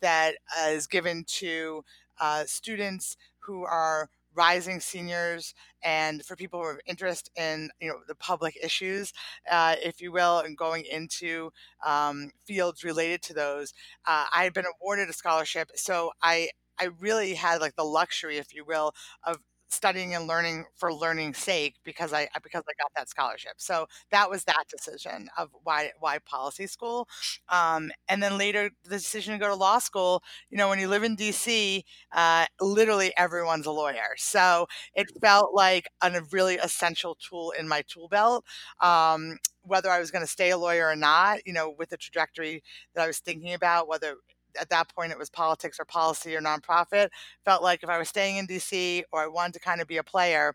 that, 0.00 0.36
uh, 0.58 0.76
given 0.90 1.24
to, 1.40 1.84
uh, 2.20 2.44
students 2.46 3.16
who 3.40 3.64
are 3.64 4.08
rising 4.34 4.80
seniors 4.80 5.54
and 5.82 6.24
for 6.24 6.36
people 6.36 6.60
who 6.60 6.68
have 6.68 6.78
interest 6.86 7.30
in, 7.36 7.70
you 7.80 7.88
know, 7.88 7.98
the 8.06 8.14
public 8.16 8.56
issues, 8.62 9.12
uh, 9.50 9.76
if 9.82 10.00
you 10.00 10.12
will, 10.12 10.40
and 10.40 10.56
going 10.56 10.84
into, 10.84 11.50
um, 11.84 12.30
fields 12.46 12.84
related 12.84 13.22
to 13.22 13.34
those. 13.34 13.72
Uh, 14.06 14.26
I 14.32 14.44
had 14.44 14.52
been 14.54 14.66
awarded 14.80 15.08
a 15.08 15.12
scholarship, 15.12 15.70
so 15.74 16.12
I 16.22 16.50
I 16.80 16.90
really 17.00 17.34
had, 17.34 17.60
like, 17.60 17.74
the 17.76 17.84
luxury, 17.84 18.36
if 18.38 18.54
you 18.54 18.64
will, 18.64 18.92
of 19.24 19.38
studying 19.68 20.14
and 20.14 20.26
learning 20.26 20.64
for 20.76 20.92
learning's 20.94 21.38
sake 21.38 21.76
because 21.84 22.12
I 22.12 22.28
because 22.42 22.62
I 22.68 22.72
got 22.82 22.92
that 22.96 23.08
scholarship. 23.08 23.52
So, 23.58 23.86
that 24.10 24.30
was 24.30 24.44
that 24.44 24.64
decision 24.70 25.28
of 25.38 25.50
why 25.64 25.92
why 26.00 26.18
policy 26.20 26.66
school, 26.66 27.08
um, 27.48 27.90
and 28.08 28.22
then 28.22 28.38
later, 28.38 28.70
the 28.84 28.90
decision 28.90 29.34
to 29.34 29.38
go 29.40 29.48
to 29.48 29.54
law 29.54 29.78
school, 29.78 30.22
you 30.50 30.56
know, 30.58 30.68
when 30.68 30.78
you 30.78 30.88
live 30.88 31.02
in 31.04 31.16
DC, 31.16 31.84
uh, 32.12 32.46
literally 32.60 33.12
everyone's 33.16 33.66
a 33.66 33.70
lawyer, 33.70 34.14
so 34.16 34.66
it 34.94 35.06
felt 35.20 35.54
like 35.54 35.86
a 36.02 36.20
really 36.32 36.56
essential 36.56 37.16
tool 37.16 37.52
in 37.58 37.68
my 37.68 37.82
tool 37.88 38.08
belt, 38.08 38.44
um, 38.80 39.38
whether 39.62 39.90
I 39.90 39.98
was 40.00 40.10
gonna 40.10 40.26
stay 40.26 40.50
a 40.50 40.58
lawyer 40.58 40.88
or 40.88 40.96
not, 40.96 41.46
you 41.46 41.52
know, 41.52 41.70
with 41.78 41.90
the 41.90 41.96
trajectory 41.96 42.62
that 42.94 43.04
I 43.04 43.06
was 43.06 43.18
thinking 43.18 43.54
about, 43.54 43.88
whether 43.88 44.16
at 44.60 44.70
that 44.70 44.88
point 44.94 45.12
it 45.12 45.18
was 45.18 45.30
politics 45.30 45.78
or 45.80 45.84
policy 45.86 46.34
or 46.36 46.40
nonprofit, 46.42 47.08
felt 47.44 47.62
like 47.62 47.82
if 47.82 47.88
I 47.90 47.98
was 47.98 48.08
staying 48.08 48.36
in 48.38 48.46
DC 48.46 49.04
or 49.12 49.22
I 49.24 49.28
wanted 49.28 49.54
to 49.54 49.60
kinda 49.60 49.86
be 49.86 49.98
a 49.98 50.04
player, 50.04 50.54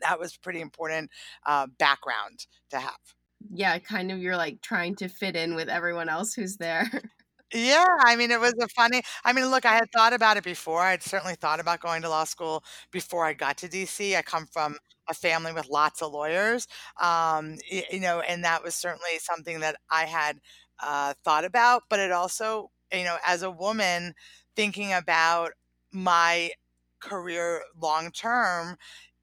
that 0.00 0.18
was 0.20 0.36
pretty 0.38 0.60
important, 0.62 1.10
uh, 1.46 1.66
background 1.78 2.46
to 2.70 2.80
have. 2.80 2.98
Yeah, 3.50 3.78
kind 3.78 4.12
of 4.12 4.18
you're, 4.20 4.36
like, 4.36 4.60
trying 4.62 4.94
to 4.96 5.08
fit 5.08 5.36
in 5.36 5.54
with 5.54 5.68
everyone 5.68 6.08
else 6.08 6.34
who's 6.34 6.56
there. 6.58 6.90
Yeah, 7.54 7.84
I 8.04 8.16
mean, 8.16 8.30
it 8.30 8.40
was 8.40 8.54
a 8.62 8.68
funny 8.68 9.02
I 9.24 9.32
mean, 9.32 9.46
look, 9.50 9.66
I 9.66 9.74
had 9.74 9.90
thought 9.94 10.12
about 10.14 10.36
it 10.38 10.44
before, 10.44 10.80
I'd 10.82 11.02
certainly 11.02 11.34
thought 11.34 11.60
about 11.60 11.80
going 11.80 12.00
to 12.02 12.08
law 12.08 12.24
school 12.24 12.64
before 12.90 13.26
I 13.26 13.34
got 13.34 13.58
to 13.58 13.68
DC, 13.68 14.16
I 14.16 14.22
come 14.22 14.46
from 14.46 14.76
a 15.08 15.14
family 15.14 15.52
with 15.52 15.68
lots 15.68 16.00
of 16.00 16.12
lawyers, 16.12 16.66
um, 17.00 17.58
you 17.70 18.00
know, 18.00 18.20
and 18.20 18.42
that 18.44 18.62
was 18.62 18.74
certainly 18.74 19.18
something 19.20 19.60
that 19.60 19.76
I 19.90 20.04
had, 20.06 20.38
uh, 20.82 21.12
thought 21.24 21.44
about, 21.44 21.82
but 21.90 21.98
it 22.00 22.10
also 22.12 22.70
you 22.92 23.04
know, 23.04 23.18
as 23.26 23.42
a 23.42 23.50
woman 23.50 24.14
thinking 24.56 24.92
about 24.92 25.52
my 25.92 26.52
career 27.00 27.62
long 27.76 28.10
term, 28.12 28.76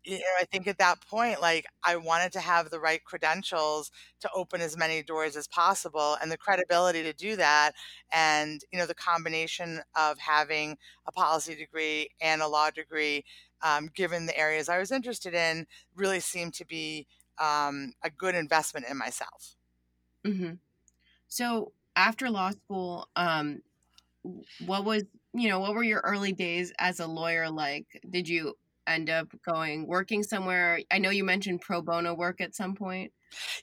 you 0.04 0.18
know, 0.18 0.24
I 0.40 0.46
think 0.46 0.68
at 0.68 0.78
that 0.80 1.02
point, 1.02 1.42
like, 1.42 1.66
I 1.84 1.98
wanted 1.98 2.32
to 2.34 2.40
have 2.40 2.70
the 2.70 2.80
right 2.80 3.04
credentials 3.04 3.92
to 4.22 4.30
open 4.34 4.62
as 4.62 4.78
many 4.78 5.04
doors 5.04 5.36
as 5.36 5.48
possible 5.48 6.18
and 6.22 6.32
the 6.32 6.38
credibility 6.38 7.04
to 7.04 7.14
do 7.14 7.36
that, 7.36 7.74
and, 8.12 8.62
you 8.72 8.80
know, 8.80 8.86
the 8.88 8.96
combination 8.96 9.82
of 9.96 10.18
having 10.20 10.78
a 11.06 11.12
policy 11.12 11.56
degree 11.56 12.10
and 12.22 12.42
a 12.42 12.48
law 12.48 12.70
degree, 12.72 13.26
um, 13.62 13.88
given 13.94 14.26
the 14.26 14.38
areas 14.38 14.70
I 14.70 14.80
was 14.80 14.92
interested 14.92 15.34
in, 15.34 15.68
really 15.96 16.22
seemed 16.22 16.54
to 16.56 16.66
be, 16.66 17.08
um, 17.38 17.94
a 18.04 18.10
good 18.10 18.36
investment 18.36 18.86
in 18.88 18.98
myself. 18.98 19.56
Mhm. 20.26 20.60
So, 21.28 21.74
after 22.00 22.32
law 22.32 22.52
school, 22.52 23.10
um, 23.18 23.62
what 24.66 24.86
was 24.86 25.04
you 25.34 25.48
know, 25.48 25.60
what 25.60 25.76
were 25.76 25.84
your 25.84 26.02
early 26.04 26.34
days 26.34 26.74
as 26.80 27.00
a 27.00 27.06
lawyer 27.08 27.50
like? 27.50 27.86
Did 28.10 28.28
you 28.28 28.56
end 28.88 29.10
up 29.10 29.28
going 29.46 29.86
working 29.88 30.24
somewhere? 30.24 30.80
I 30.92 30.98
know 30.98 31.12
you 31.12 31.24
mentioned 31.24 31.62
pro 31.62 31.82
bono 31.82 32.16
work 32.16 32.42
at 32.42 32.56
some 32.56 32.74
point. 32.76 33.12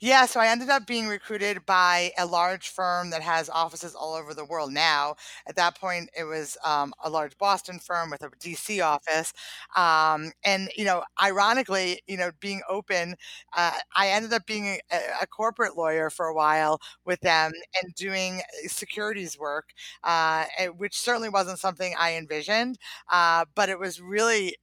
Yeah, 0.00 0.26
so 0.26 0.40
I 0.40 0.48
ended 0.48 0.68
up 0.68 0.86
being 0.86 1.08
recruited 1.08 1.64
by 1.66 2.12
a 2.18 2.26
large 2.26 2.68
firm 2.68 3.10
that 3.10 3.22
has 3.22 3.48
offices 3.48 3.94
all 3.94 4.14
over 4.14 4.34
the 4.34 4.44
world 4.44 4.72
now. 4.72 5.16
At 5.46 5.56
that 5.56 5.78
point, 5.78 6.10
it 6.16 6.24
was, 6.24 6.56
um, 6.64 6.92
a 7.02 7.08
large 7.10 7.36
Boston 7.38 7.78
firm 7.78 8.10
with 8.10 8.22
a 8.22 8.30
DC 8.40 8.80
office, 8.80 9.32
um, 9.74 10.32
and, 10.44 10.70
you 10.76 10.84
know, 10.84 11.02
ironically, 11.22 12.00
you 12.06 12.16
know, 12.16 12.30
being 12.40 12.62
open, 12.68 13.16
uh, 13.56 13.72
I 13.94 14.08
ended 14.08 14.32
up 14.32 14.46
being 14.46 14.66
a 14.92 14.96
a 15.22 15.26
corporate 15.26 15.76
lawyer 15.76 16.10
for 16.10 16.26
a 16.26 16.34
while 16.34 16.78
with 17.04 17.20
them 17.20 17.52
and 17.82 17.94
doing, 17.94 18.40
uh, 18.40 18.68
securities 18.68 19.38
work, 19.38 19.70
uh, 20.04 20.44
which 20.76 20.98
certainly 20.98 21.28
wasn't 21.28 21.58
something 21.58 21.94
I 21.98 22.16
envisioned, 22.16 22.78
uh, 23.10 23.44
but 23.54 23.68
it 23.68 23.78
was 23.78 24.00
really 24.00 24.56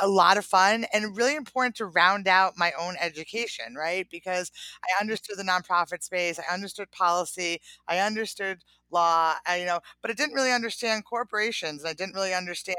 a 0.00 0.08
lot 0.08 0.36
of 0.38 0.44
fun 0.44 0.86
and 0.92 1.16
really 1.16 1.34
important 1.36 1.76
to 1.76 1.86
round 1.86 2.28
out 2.28 2.56
my 2.56 2.72
own 2.78 2.96
education, 3.00 3.74
right? 3.76 4.06
Because 4.10 4.50
I 4.84 5.00
understood 5.00 5.38
the 5.38 5.42
nonprofit 5.44 6.02
space, 6.02 6.38
I 6.38 6.52
understood 6.52 6.90
policy, 6.90 7.60
I 7.88 7.98
understood 7.98 8.64
law, 8.92 9.34
I 9.46 9.56
you 9.60 9.66
know, 9.66 9.80
but 10.02 10.10
I 10.10 10.14
didn't 10.14 10.34
really 10.34 10.52
understand 10.52 11.04
corporations, 11.04 11.82
And 11.82 11.90
I 11.90 11.94
didn't 11.94 12.14
really 12.14 12.34
understand, 12.34 12.76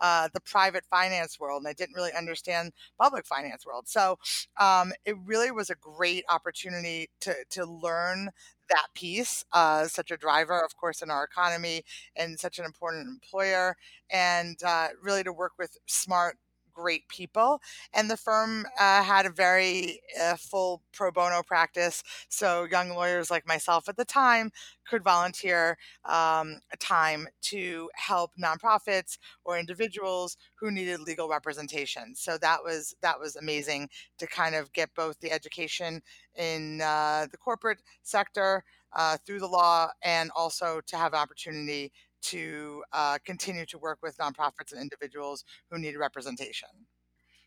uh, 0.00 0.28
the 0.32 0.40
private 0.40 0.84
finance 0.90 1.38
world, 1.40 1.62
and 1.62 1.68
I 1.68 1.72
didn't 1.74 1.94
really 1.96 2.12
understand 2.16 2.72
public 3.00 3.26
finance 3.26 3.66
world. 3.66 3.88
So, 3.88 4.18
um, 4.58 4.92
it 5.04 5.16
really 5.24 5.50
was 5.50 5.70
a 5.70 5.74
great 5.76 6.24
opportunity 6.28 7.10
to 7.20 7.34
to 7.50 7.64
learn 7.66 8.30
that 8.70 8.86
piece, 8.94 9.44
uh, 9.52 9.86
such 9.88 10.10
a 10.12 10.16
driver, 10.16 10.60
of 10.64 10.76
course, 10.76 11.02
in 11.02 11.10
our 11.10 11.24
economy 11.24 11.82
and 12.16 12.38
such 12.38 12.58
an 12.58 12.64
important 12.64 13.08
employer, 13.08 13.76
and, 14.10 14.62
uh, 14.64 14.88
really 15.02 15.24
to 15.24 15.32
work 15.32 15.52
with 15.58 15.76
smart, 15.86 16.38
great 16.80 17.06
people. 17.08 17.60
And 17.92 18.10
the 18.10 18.16
firm 18.16 18.66
uh, 18.78 19.02
had 19.02 19.26
a 19.26 19.30
very 19.30 20.00
uh, 20.20 20.36
full 20.36 20.82
pro 20.92 21.10
bono 21.10 21.42
practice. 21.42 22.02
So 22.28 22.66
young 22.70 22.90
lawyers 22.90 23.30
like 23.30 23.46
myself 23.46 23.88
at 23.88 23.96
the 23.96 24.04
time 24.04 24.50
could 24.88 25.04
volunteer 25.04 25.76
um, 26.04 26.60
time 26.78 27.28
to 27.42 27.88
help 27.94 28.32
nonprofits 28.42 29.18
or 29.44 29.58
individuals 29.58 30.36
who 30.54 30.70
needed 30.70 31.00
legal 31.00 31.28
representation. 31.28 32.14
So 32.14 32.38
that 32.38 32.58
was 32.64 32.94
that 33.02 33.18
was 33.18 33.36
amazing 33.36 33.88
to 34.18 34.26
kind 34.26 34.54
of 34.54 34.72
get 34.72 34.94
both 34.94 35.20
the 35.20 35.32
education 35.32 36.02
in 36.36 36.80
uh, 36.80 37.26
the 37.30 37.36
corporate 37.36 37.82
sector 38.02 38.64
uh, 38.92 39.16
through 39.24 39.40
the 39.40 39.46
law 39.46 39.88
and 40.02 40.30
also 40.34 40.80
to 40.86 40.96
have 40.96 41.12
an 41.12 41.20
opportunity 41.20 41.92
to 42.22 42.84
uh, 42.92 43.18
continue 43.24 43.66
to 43.66 43.78
work 43.78 43.98
with 44.02 44.16
nonprofits 44.18 44.72
and 44.72 44.80
individuals 44.80 45.44
who 45.70 45.78
need 45.78 45.96
representation. 45.96 46.68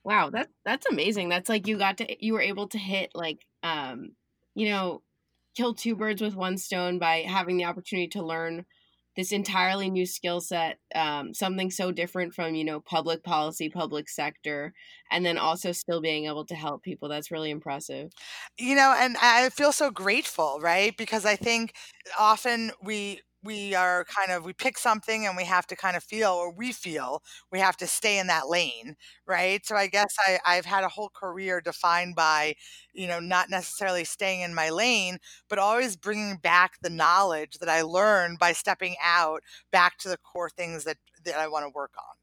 Wow, 0.04 0.30
that 0.32 0.50
that's 0.66 0.86
amazing. 0.86 1.30
That's 1.30 1.50
like 1.50 1.68
you 1.68 1.78
got 1.78 1.98
to 2.00 2.26
you 2.26 2.34
were 2.34 2.42
able 2.42 2.68
to 2.70 2.78
hit 2.78 3.12
like 3.16 3.46
um 3.64 4.16
you 4.56 4.68
know 4.70 5.02
kill 5.56 5.74
two 5.76 5.96
birds 5.96 6.22
with 6.22 6.36
one 6.36 6.58
stone 6.58 7.00
by 7.00 7.20
having 7.22 7.58
the 7.58 7.66
opportunity 7.66 8.08
to 8.10 8.24
learn 8.26 8.66
this 9.16 9.32
entirely 9.32 9.90
new 9.92 10.06
skill 10.08 10.42
set 10.42 10.80
um, 10.96 11.34
something 11.36 11.72
so 11.72 11.92
different 11.92 12.34
from 12.34 12.56
you 12.56 12.66
know 12.66 12.80
public 12.82 13.24
policy 13.24 13.70
public 13.70 14.10
sector 14.10 14.74
and 15.12 15.26
then 15.26 15.38
also 15.38 15.72
still 15.72 16.02
being 16.02 16.26
able 16.26 16.46
to 16.46 16.56
help 16.56 16.84
people 16.84 17.08
that's 17.10 17.32
really 17.32 17.52
impressive 17.52 18.12
you 18.58 18.76
know 18.76 18.96
and 18.98 19.16
i 19.22 19.50
feel 19.50 19.72
so 19.72 19.92
grateful 19.92 20.60
right 20.62 20.98
because 20.98 21.26
i 21.26 21.36
think 21.36 21.74
often 22.20 22.72
we 22.84 23.22
we 23.44 23.76
are 23.76 24.06
kind 24.06 24.32
of 24.32 24.46
we 24.46 24.54
pick 24.54 24.78
something 24.78 25.26
and 25.26 25.36
we 25.36 25.44
have 25.46 25.68
to 25.68 25.76
kind 25.76 25.96
of 25.98 26.04
feel 26.04 26.32
or 26.32 26.52
we 26.52 26.72
feel 26.72 27.22
we 27.52 27.60
have 27.60 27.78
to 27.78 27.88
stay 27.88 28.18
in 28.20 28.28
that 28.28 28.48
lane 28.50 28.96
right? 29.28 29.66
So 29.66 29.76
i 29.76 29.88
guess 29.88 30.16
I, 30.26 30.40
i've 30.46 30.66
had 30.66 30.84
a 30.84 30.90
whole 30.90 31.10
career 31.10 31.62
defined 31.62 32.16
by 32.16 32.56
you 32.94 33.08
know 33.08 33.20
not 33.20 33.50
necessarily 33.50 34.04
staying 34.04 34.42
in 34.42 34.54
my 34.54 34.70
lane 34.70 35.18
but 35.50 35.60
always 35.60 35.96
bringing 35.96 36.38
back 36.38 36.74
the 36.82 36.90
knowledge 36.90 37.58
that 37.60 37.70
i 37.70 37.82
learned 37.82 38.40
by 38.40 38.54
stepping 38.54 38.96
out 39.04 39.42
back 39.72 39.98
to 40.00 40.10
the 40.10 40.18
core 40.18 40.50
things 40.50 40.84
that 40.84 40.98
that 41.26 41.36
i 41.36 41.48
want 41.48 41.66
to 41.66 41.70
work 41.74 41.92
on. 41.98 42.16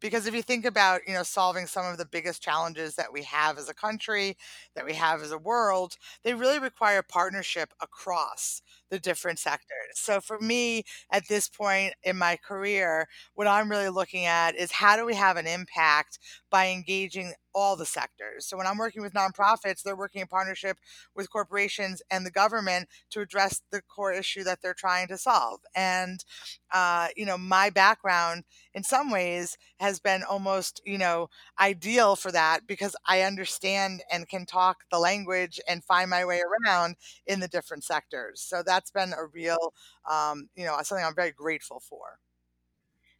Because 0.00 0.26
if 0.26 0.34
you 0.34 0.42
think 0.42 0.66
about 0.66 1.00
you 1.06 1.14
know 1.14 1.22
solving 1.22 1.66
some 1.66 1.86
of 1.86 1.96
the 1.98 2.04
biggest 2.04 2.42
challenges 2.42 2.94
that 2.96 3.12
we 3.12 3.22
have 3.22 3.56
as 3.58 3.68
a 3.68 3.74
country 3.74 4.36
that 4.74 4.84
we 4.84 4.92
have 4.94 5.22
as 5.22 5.32
a 5.32 5.38
world 5.38 5.96
they 6.22 6.34
really 6.34 6.58
require 6.58 7.02
partnership 7.02 7.72
across 7.80 8.60
the 8.94 9.00
different 9.00 9.38
sectors 9.38 9.94
so 9.94 10.20
for 10.20 10.38
me 10.40 10.82
at 11.10 11.26
this 11.28 11.48
point 11.48 11.94
in 12.04 12.16
my 12.16 12.36
career 12.36 13.06
what 13.34 13.46
i'm 13.46 13.70
really 13.70 13.88
looking 13.88 14.24
at 14.26 14.54
is 14.56 14.72
how 14.72 14.96
do 14.96 15.04
we 15.04 15.14
have 15.14 15.36
an 15.36 15.46
impact 15.46 16.18
by 16.50 16.68
engaging 16.68 17.32
all 17.56 17.76
the 17.76 17.86
sectors. 17.86 18.46
So 18.46 18.56
when 18.56 18.66
I'm 18.66 18.78
working 18.78 19.00
with 19.00 19.12
nonprofits, 19.12 19.82
they're 19.84 19.94
working 19.94 20.20
in 20.20 20.26
partnership 20.26 20.76
with 21.14 21.30
corporations 21.30 22.02
and 22.10 22.26
the 22.26 22.30
government 22.32 22.88
to 23.10 23.20
address 23.20 23.62
the 23.70 23.80
core 23.82 24.12
issue 24.12 24.42
that 24.44 24.58
they're 24.60 24.74
trying 24.74 25.06
to 25.08 25.18
solve. 25.18 25.60
And 25.74 26.24
uh, 26.72 27.08
you 27.16 27.24
know, 27.24 27.38
my 27.38 27.70
background 27.70 28.44
in 28.74 28.82
some 28.82 29.10
ways 29.10 29.56
has 29.78 30.00
been 30.00 30.22
almost, 30.24 30.80
you 30.84 30.98
know, 30.98 31.28
ideal 31.60 32.16
for 32.16 32.32
that 32.32 32.66
because 32.66 32.96
I 33.06 33.22
understand 33.22 34.02
and 34.10 34.28
can 34.28 34.44
talk 34.46 34.78
the 34.90 34.98
language 34.98 35.60
and 35.68 35.84
find 35.84 36.10
my 36.10 36.24
way 36.24 36.40
around 36.66 36.96
in 37.26 37.40
the 37.40 37.48
different 37.48 37.84
sectors. 37.84 38.40
So 38.40 38.62
that's 38.64 38.83
been 38.90 39.12
a 39.12 39.26
real, 39.26 39.74
um, 40.10 40.48
you 40.54 40.64
know, 40.64 40.76
something 40.82 41.04
I'm 41.04 41.14
very 41.14 41.32
grateful 41.32 41.80
for. 41.80 42.18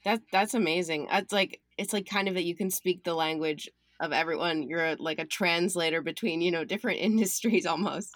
That 0.04 0.20
that's 0.30 0.54
amazing. 0.54 1.08
It's 1.10 1.32
like 1.32 1.60
it's 1.78 1.92
like 1.92 2.06
kind 2.06 2.28
of 2.28 2.34
that 2.34 2.44
you 2.44 2.54
can 2.54 2.70
speak 2.70 3.04
the 3.04 3.14
language 3.14 3.70
of 4.00 4.12
everyone 4.12 4.62
you're 4.62 4.96
like 4.96 5.18
a 5.18 5.24
translator 5.26 6.02
between 6.02 6.40
you 6.40 6.50
know 6.50 6.64
different 6.64 6.98
industries 7.00 7.66
almost 7.66 8.12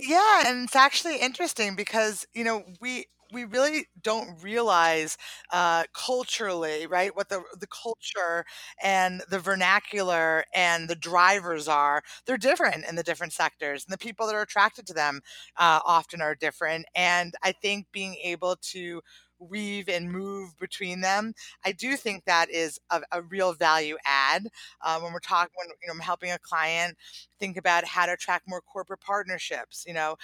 yeah 0.00 0.44
and 0.46 0.64
it's 0.64 0.76
actually 0.76 1.18
interesting 1.18 1.76
because 1.76 2.26
you 2.34 2.44
know 2.44 2.64
we 2.80 3.06
we 3.32 3.42
really 3.44 3.86
don't 4.02 4.40
realize 4.40 5.18
uh, 5.52 5.82
culturally, 5.92 6.86
right, 6.86 7.14
what 7.16 7.28
the 7.28 7.42
the 7.58 7.66
culture 7.66 8.44
and 8.80 9.20
the 9.28 9.40
vernacular 9.40 10.44
and 10.54 10.88
the 10.88 10.94
drivers 10.94 11.66
are. 11.66 12.02
They're 12.24 12.36
different 12.38 12.84
in 12.88 12.94
the 12.94 13.02
different 13.02 13.32
sectors, 13.32 13.84
and 13.84 13.92
the 13.92 13.98
people 13.98 14.26
that 14.26 14.36
are 14.36 14.42
attracted 14.42 14.86
to 14.86 14.94
them 14.94 15.20
uh, 15.56 15.80
often 15.84 16.20
are 16.22 16.36
different. 16.36 16.86
And 16.94 17.34
I 17.42 17.50
think 17.50 17.86
being 17.92 18.14
able 18.22 18.56
to 18.70 19.02
weave 19.38 19.88
and 19.88 20.10
move 20.10 20.58
between 20.58 21.00
them. 21.00 21.34
I 21.64 21.72
do 21.72 21.96
think 21.96 22.24
that 22.24 22.50
is 22.50 22.78
a, 22.90 23.02
a 23.12 23.22
real 23.22 23.52
value 23.52 23.96
add 24.04 24.48
uh, 24.82 24.98
when 25.00 25.12
we're 25.12 25.20
talking 25.20 25.52
when 25.56 25.68
you 25.82 25.88
know 25.88 25.94
I'm 25.94 26.00
helping 26.00 26.30
a 26.32 26.38
client 26.38 26.96
think 27.38 27.56
about 27.56 27.84
how 27.84 28.06
to 28.06 28.12
attract 28.12 28.48
more 28.48 28.60
corporate 28.60 29.00
partnerships. 29.00 29.84
You 29.86 29.94
know, 29.94 30.16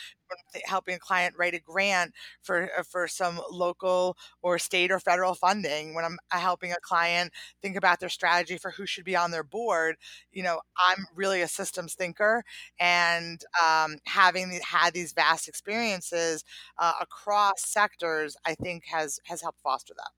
helping 0.65 0.95
a 0.95 0.99
client 0.99 1.35
write 1.39 1.55
a 1.55 1.61
grant 1.61 2.13
for 2.43 2.69
uh, 2.79 2.83
for 2.83 3.09
some 3.09 3.41
local 3.51 4.17
or 4.43 4.59
state 4.59 4.91
or 4.91 4.99
federal 5.01 5.35
funding. 5.35 5.95
When 5.95 6.05
I'm 6.05 6.19
uh, 6.31 6.39
helping 6.39 6.73
a 6.73 6.81
client 6.81 7.33
think 7.61 7.77
about 7.77 8.01
their 8.01 8.09
strategy 8.09 8.59
for 8.59 8.71
who 8.73 8.87
should 8.87 9.05
be 9.05 9.17
on 9.17 9.31
their 9.31 9.45
board, 9.45 9.97
you 10.33 10.43
know, 10.43 10.61
I'm 10.89 11.07
really 11.15 11.43
a 11.43 11.49
systems 11.49 11.95
thinker, 11.95 12.45
and 12.79 13.43
um, 13.65 13.97
having 14.07 14.61
had 14.65 14.95
these 14.95 15.13
vast 15.13 15.49
experiences 15.49 16.45
uh, 16.79 16.95
across 17.01 17.65
sectors, 17.67 18.37
I 18.47 18.55
think 18.55 18.85
has 18.87 19.21
has 19.27 19.43
helped 19.43 19.61
foster 19.61 19.95
that. 19.97 20.11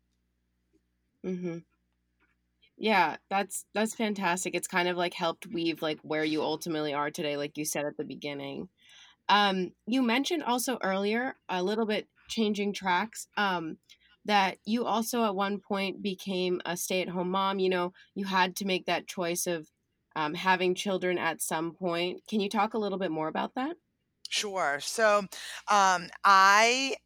Mm-hmm. 1.24 1.58
Yeah, 2.76 3.16
that's 3.30 3.64
that's 3.72 3.94
fantastic. 3.94 4.54
It's 4.54 4.66
kind 4.66 4.88
of 4.88 4.96
like 4.96 5.14
helped 5.14 5.46
weave 5.46 5.80
like 5.80 6.00
where 6.02 6.24
you 6.24 6.42
ultimately 6.42 6.92
are 6.92 7.10
today, 7.10 7.36
like 7.36 7.56
you 7.56 7.64
said 7.64 7.84
at 7.84 7.96
the 7.96 8.04
beginning. 8.04 8.68
Um, 9.28 9.72
you 9.86 10.02
mentioned 10.02 10.42
also 10.42 10.78
earlier 10.82 11.36
a 11.48 11.62
little 11.62 11.86
bit 11.86 12.08
changing 12.28 12.72
tracks. 12.72 13.26
Um, 13.36 13.78
that 14.26 14.56
you 14.64 14.86
also 14.86 15.24
at 15.24 15.34
one 15.34 15.60
point 15.60 16.00
became 16.00 16.60
a 16.64 16.76
stay-at-home 16.76 17.30
mom. 17.30 17.58
You 17.58 17.68
know, 17.68 17.92
you 18.14 18.24
had 18.24 18.56
to 18.56 18.64
make 18.64 18.86
that 18.86 19.06
choice 19.06 19.46
of 19.46 19.68
um, 20.16 20.34
having 20.34 20.74
children 20.74 21.18
at 21.18 21.42
some 21.42 21.74
point. 21.74 22.22
Can 22.28 22.40
you 22.40 22.48
talk 22.48 22.74
a 22.74 22.78
little 22.78 22.98
bit 22.98 23.10
more 23.10 23.28
about 23.28 23.54
that? 23.54 23.76
Sure. 24.28 24.78
So, 24.80 25.18
um, 25.70 26.08
I 26.24 26.96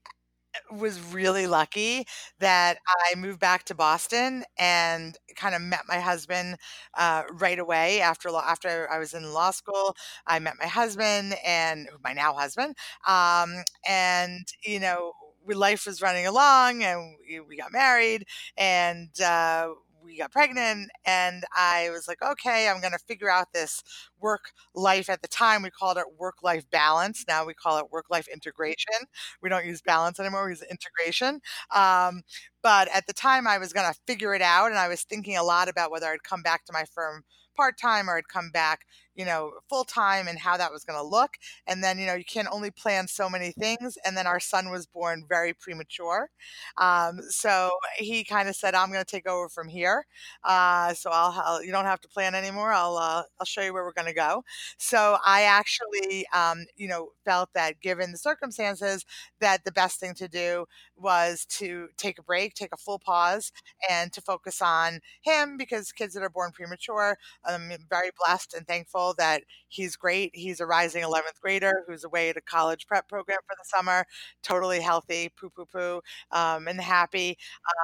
was 0.72 1.00
really 1.12 1.46
lucky 1.46 2.06
that 2.40 2.78
I 3.10 3.14
moved 3.16 3.40
back 3.40 3.64
to 3.64 3.74
Boston 3.74 4.44
and 4.58 5.16
kind 5.36 5.54
of 5.54 5.62
met 5.62 5.82
my 5.88 5.98
husband 6.00 6.56
uh, 6.94 7.22
right 7.32 7.58
away 7.58 8.00
after 8.00 8.30
law. 8.30 8.44
After 8.46 8.90
I 8.90 8.98
was 8.98 9.14
in 9.14 9.32
law 9.32 9.50
school, 9.50 9.96
I 10.26 10.38
met 10.38 10.54
my 10.60 10.66
husband 10.66 11.34
and 11.44 11.88
my 12.02 12.12
now 12.12 12.34
husband, 12.34 12.76
um, 13.06 13.62
and 13.88 14.46
you 14.64 14.80
know, 14.80 15.12
life 15.46 15.86
was 15.86 16.02
running 16.02 16.26
along, 16.26 16.82
and 16.82 17.16
we, 17.28 17.40
we 17.40 17.56
got 17.56 17.72
married, 17.72 18.26
and 18.56 19.08
uh, 19.20 19.68
we 20.08 20.16
got 20.16 20.32
pregnant 20.32 20.90
and 21.04 21.44
I 21.54 21.90
was 21.90 22.08
like, 22.08 22.22
okay, 22.22 22.68
I'm 22.68 22.80
going 22.80 22.92
to 22.92 22.98
figure 22.98 23.30
out 23.30 23.52
this 23.52 23.82
work 24.18 24.52
life. 24.74 25.10
At 25.10 25.20
the 25.22 25.28
time, 25.28 25.62
we 25.62 25.70
called 25.70 25.98
it 25.98 26.04
work 26.18 26.36
life 26.42 26.68
balance. 26.70 27.24
Now 27.28 27.44
we 27.44 27.54
call 27.54 27.78
it 27.78 27.92
work 27.92 28.06
life 28.10 28.26
integration. 28.32 28.94
We 29.42 29.50
don't 29.50 29.66
use 29.66 29.82
balance 29.82 30.18
anymore, 30.18 30.46
we 30.46 30.52
use 30.52 30.62
integration. 30.62 31.40
Um, 31.74 32.22
but 32.62 32.88
at 32.94 33.06
the 33.06 33.12
time, 33.12 33.46
I 33.46 33.58
was 33.58 33.72
going 33.72 33.90
to 33.92 33.98
figure 34.06 34.34
it 34.34 34.42
out. 34.42 34.70
And 34.70 34.78
I 34.78 34.88
was 34.88 35.02
thinking 35.02 35.36
a 35.36 35.42
lot 35.42 35.68
about 35.68 35.90
whether 35.90 36.06
I'd 36.06 36.22
come 36.22 36.42
back 36.42 36.64
to 36.66 36.72
my 36.72 36.84
firm 36.84 37.24
part 37.56 37.78
time 37.78 38.08
or 38.08 38.16
I'd 38.16 38.28
come 38.28 38.50
back, 38.50 38.86
you 39.18 39.26
know, 39.26 39.52
full 39.68 39.84
time 39.84 40.28
and 40.28 40.38
how 40.38 40.56
that 40.56 40.72
was 40.72 40.84
going 40.84 40.98
to 40.98 41.04
look. 41.06 41.32
And 41.66 41.84
then, 41.84 41.98
you 41.98 42.06
know, 42.06 42.14
you 42.14 42.24
can 42.24 42.48
only 42.50 42.70
plan 42.70 43.08
so 43.08 43.28
many 43.28 43.52
things. 43.52 43.98
And 44.06 44.16
then 44.16 44.26
our 44.26 44.40
son 44.40 44.70
was 44.70 44.86
born 44.86 45.24
very 45.28 45.52
premature. 45.54 46.30
Um, 46.78 47.20
so 47.28 47.72
he 47.96 48.24
kind 48.24 48.48
of 48.48 48.56
said, 48.56 48.74
I'm 48.74 48.90
going 48.90 49.04
to 49.04 49.10
take 49.10 49.28
over 49.28 49.48
from 49.50 49.68
here. 49.68 50.06
Uh, 50.44 50.94
so 50.94 51.10
I'll, 51.12 51.42
I'll, 51.44 51.64
you 51.64 51.72
don't 51.72 51.84
have 51.84 52.00
to 52.02 52.08
plan 52.08 52.34
anymore. 52.34 52.72
I'll, 52.72 52.96
uh, 52.96 53.22
I'll 53.40 53.46
show 53.46 53.62
you 53.62 53.72
where 53.74 53.84
we're 53.84 53.92
going 53.92 54.08
to 54.08 54.14
go. 54.14 54.44
So 54.78 55.18
I 55.26 55.42
actually, 55.42 56.26
um, 56.34 56.64
you 56.76 56.88
know, 56.88 57.10
felt 57.24 57.50
that 57.54 57.80
given 57.80 58.12
the 58.12 58.18
circumstances, 58.18 59.04
that 59.40 59.64
the 59.64 59.72
best 59.72 60.00
thing 60.00 60.14
to 60.14 60.28
do 60.28 60.66
was 60.96 61.44
to 61.58 61.88
take 61.96 62.18
a 62.18 62.22
break, 62.22 62.54
take 62.54 62.72
a 62.72 62.76
full 62.76 62.98
pause, 62.98 63.52
and 63.88 64.12
to 64.12 64.20
focus 64.20 64.60
on 64.62 65.00
him 65.22 65.56
because 65.56 65.92
kids 65.92 66.14
that 66.14 66.22
are 66.22 66.30
born 66.30 66.50
premature, 66.52 67.16
I'm 67.44 67.70
very 67.88 68.10
blessed 68.24 68.54
and 68.54 68.66
thankful 68.66 69.07
that 69.14 69.42
he's 69.68 69.96
great. 69.96 70.30
He's 70.34 70.60
a 70.60 70.66
rising 70.66 71.02
11th 71.02 71.40
grader 71.40 71.84
who's 71.86 72.04
away 72.04 72.30
at 72.30 72.36
a 72.36 72.40
college 72.40 72.86
prep 72.86 73.08
program 73.08 73.38
for 73.46 73.54
the 73.56 73.64
summer, 73.64 74.04
totally 74.42 74.80
healthy, 74.80 75.30
poo 75.38 75.50
poo 75.50 75.66
poo, 75.66 76.00
um, 76.32 76.68
and 76.68 76.80
happy. 76.80 77.36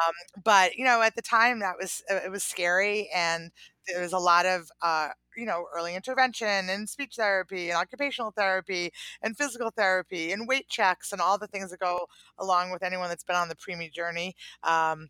Um, 0.06 0.42
but 0.44 0.76
you 0.76 0.84
know, 0.84 1.02
at 1.02 1.14
the 1.16 1.22
time, 1.22 1.60
that 1.60 1.76
was 1.80 2.02
it 2.08 2.30
was 2.30 2.44
scary, 2.44 3.08
and 3.14 3.50
there 3.86 4.00
was 4.02 4.12
a 4.12 4.18
lot 4.18 4.46
of 4.46 4.70
uh, 4.82 5.08
you 5.36 5.46
know 5.46 5.66
early 5.74 5.94
intervention 5.94 6.68
and 6.70 6.88
speech 6.88 7.14
therapy 7.16 7.70
and 7.70 7.78
occupational 7.78 8.30
therapy 8.30 8.90
and 9.22 9.36
physical 9.36 9.70
therapy 9.76 10.32
and 10.32 10.48
weight 10.48 10.68
checks 10.68 11.12
and 11.12 11.20
all 11.20 11.38
the 11.38 11.46
things 11.48 11.70
that 11.70 11.80
go 11.80 12.06
along 12.38 12.70
with 12.70 12.82
anyone 12.82 13.08
that's 13.08 13.24
been 13.24 13.36
on 13.36 13.48
the 13.48 13.56
preemie 13.56 13.92
journey. 13.92 14.34
Um, 14.62 15.08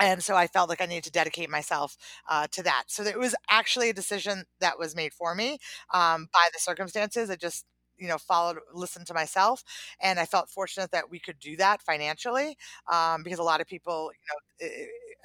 And 0.00 0.22
so 0.22 0.34
I 0.36 0.46
felt 0.46 0.68
like 0.68 0.80
I 0.80 0.86
needed 0.86 1.04
to 1.04 1.10
dedicate 1.12 1.50
myself, 1.50 1.96
uh, 2.28 2.46
to 2.52 2.62
that. 2.64 2.84
So 2.88 3.04
it 3.04 3.18
was 3.18 3.34
actually 3.50 3.90
a 3.90 3.94
decision 3.94 4.44
that 4.60 4.78
was 4.78 4.96
made 4.96 5.12
for 5.14 5.34
me, 5.34 5.58
um, 5.92 6.28
by 6.32 6.48
the 6.52 6.58
circumstances. 6.58 7.30
I 7.30 7.36
just, 7.36 7.64
you 7.96 8.08
know, 8.08 8.18
followed 8.18 8.58
listened 8.72 9.06
to 9.06 9.14
myself, 9.14 9.62
and 10.00 10.18
I 10.18 10.26
felt 10.26 10.50
fortunate 10.50 10.90
that 10.90 11.10
we 11.10 11.20
could 11.20 11.38
do 11.38 11.56
that 11.58 11.80
financially, 11.82 12.56
um, 12.92 13.22
because 13.22 13.38
a 13.38 13.42
lot 13.44 13.60
of 13.60 13.68
people, 13.68 14.10
you 14.60 14.66
know, 14.66 14.76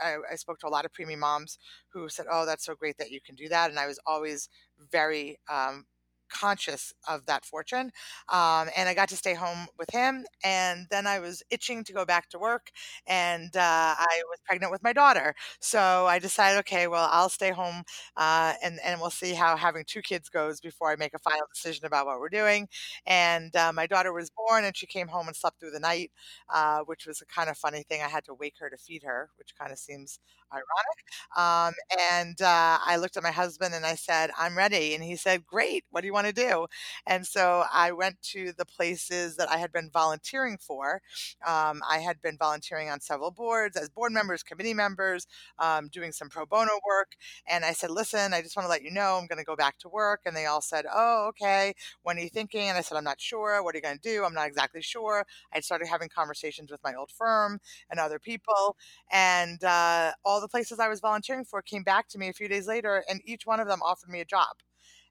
I 0.03 0.34
I 0.34 0.36
spoke 0.36 0.60
to 0.60 0.67
a 0.67 0.69
lot 0.69 0.86
of 0.86 0.91
preemie 0.93 1.17
moms 1.17 1.58
who 1.93 2.08
said, 2.10 2.27
"Oh, 2.32 2.45
that's 2.45 2.65
so 2.65 2.75
great 2.75 2.97
that 2.99 3.12
you 3.12 3.19
can 3.25 3.36
do 3.36 3.49
that," 3.49 3.69
and 3.71 3.79
I 3.79 3.88
was 3.88 3.99
always 4.05 4.49
very, 4.91 5.39
um, 5.49 5.86
conscious 6.29 6.93
of 7.07 7.25
that 7.27 7.45
fortune, 7.45 7.91
um, 8.29 8.69
and 8.75 8.87
I 8.89 8.93
got 8.93 9.09
to 9.09 9.17
stay 9.17 9.33
home 9.33 9.67
with 9.77 9.89
him, 9.91 10.25
and 10.43 10.87
then 10.91 11.07
I 11.07 11.19
was 11.19 11.43
itching 11.49 11.83
to 11.85 11.93
go 11.93 12.05
back 12.05 12.29
to 12.29 12.39
work, 12.39 12.71
and, 13.07 13.55
uh, 13.55 13.95
I 13.97 14.21
was 14.29 14.39
pregnant 14.45 14.71
with 14.71 14.83
my 14.83 14.93
daughter. 14.93 15.33
So 15.59 16.05
I 16.07 16.19
decided, 16.19 16.59
"Okay, 16.59 16.87
well, 16.87 17.09
I'll 17.11 17.29
stay 17.29 17.51
home, 17.51 17.83
uh, 18.17 18.53
and 18.63 18.79
and 18.83 18.99
we'll 19.01 19.09
see 19.11 19.33
how 19.33 19.55
having 19.57 19.85
2 19.85 20.01
kids 20.01 20.29
goes 20.29 20.59
before 20.61 20.91
I 20.91 20.95
make 20.95 21.13
a 21.13 21.19
final 21.19 21.47
decision 21.53 21.85
about 21.85 22.05
what 22.05 22.19
we're 22.19 22.29
doing." 22.29 22.67
And, 23.05 23.55
uh, 23.55 23.71
my 23.73 23.87
daughter 23.87 24.13
was 24.13 24.29
born, 24.29 24.63
and 24.65 24.75
she 24.77 24.85
came 24.87 25.07
home 25.07 25.27
and 25.27 25.35
slept 25.35 25.59
through 25.59 25.71
the 25.71 25.79
night, 25.79 26.11
uh, 26.49 26.81
which 26.81 27.05
was 27.05 27.21
a 27.21 27.25
kind 27.25 27.49
of 27.49 27.57
funny 27.57 27.83
thing. 27.83 28.01
I 28.01 28.07
had 28.09 28.25
to 28.25 28.33
wake 28.33 28.55
her 28.59 28.69
to 28.69 28.77
feed 28.77 29.03
her, 29.03 29.29
which 29.37 29.53
kinda 29.59 29.75
seems 29.77 30.19
ironic. 30.51 30.99
Um, 31.38 31.73
and, 32.12 32.41
uh, 32.41 32.79
I 32.85 32.97
looked 32.97 33.17
at 33.17 33.23
my 33.23 33.31
husband 33.31 33.73
and 33.75 33.85
I 33.85 33.95
said, 33.95 34.31
"I'm 34.38 34.57
ready," 34.57 34.93
and 34.95 35.03
he 35.03 35.15
said, 35.15 35.45
"Great, 35.45 35.85
what 35.91 36.01
do 36.01 36.07
you 36.07 36.13
wanna 36.13 36.33
do?" 36.33 36.67
And 37.07 37.25
so 37.27 37.65
I 37.71 37.91
went 37.91 38.21
to 38.33 38.53
the 38.53 38.65
places 38.65 39.35
that 39.38 39.49
I 39.51 39.57
had 39.57 39.71
been 39.71 39.89
volunteering 39.91 40.57
for. 40.57 41.01
Um, 41.45 41.81
I 41.88 41.99
had 41.99 42.21
been 42.21 42.38
volunteering 42.38 42.89
on 42.89 42.99
several 43.01 43.31
boards 43.31 43.77
as 43.77 43.89
board 43.89 44.12
members, 44.12 44.43
committee 44.43 44.73
members, 44.73 45.27
um, 45.59 45.88
doing 45.89 46.12
some 46.12 46.29
pro 46.29 46.45
bono 46.45 46.79
work, 46.88 47.15
and 47.47 47.65
I 47.65 47.73
said, 47.73 47.91
"Listen, 47.91 48.33
I 48.33 48.41
just 48.41 48.55
wanna 48.55 48.67
let 48.69 48.81
you 48.83 48.91
know 48.91 49.17
I'm 49.17 49.27
gonna 49.27 49.43
go 49.43 49.55
back 49.55 49.77
to 49.79 49.89
work," 49.89 50.21
and 50.25 50.35
they 50.35 50.45
all 50.45 50.62
said, 50.62 50.85
"Oh, 50.91 51.27
okay. 51.29 51.73
When 52.03 52.17
are 52.17 52.21
you 52.21 52.29
thinking?" 52.29 52.69
And 52.69 52.77
I 52.77 52.81
said, 52.81 52.97
"I'm 52.97 53.03
not 53.03 53.21
sure. 53.21 53.62
What 53.63 53.75
are 53.75 53.77
you 53.77 53.81
gonna 53.83 53.97
do?" 53.99 54.23
"I'm 54.25 54.33
not 54.33 54.47
exactly 54.47 54.81
sure." 54.81 55.25
I 55.53 55.59
started 55.62 55.88
having 55.88 56.09
conversations 56.09 56.71
with 56.71 56.83
my 56.83 56.93
old 56.95 57.12
firm 57.12 57.59
and 57.89 57.99
other 57.99 58.19
people, 58.19 58.77
and, 59.12 59.63
uh, 59.63 60.13
all 60.25 60.38
the 60.41 60.47
places 60.49 60.80
I 60.80 60.88
was 60.89 60.99
volunteering 61.02 61.45
for 61.45 61.62
came 61.62 61.84
back 61.84 62.08
to 62.10 62.17
me 62.19 62.30
a 62.30 62.34
few 62.34 62.47
days 62.47 62.67
later, 62.67 63.04
and 63.10 63.21
each 63.25 63.45
one 63.45 63.60
of 63.60 63.67
them 63.67 63.82
offered 63.84 64.10
me 64.10 64.21
a 64.21 64.25
job. 64.25 64.58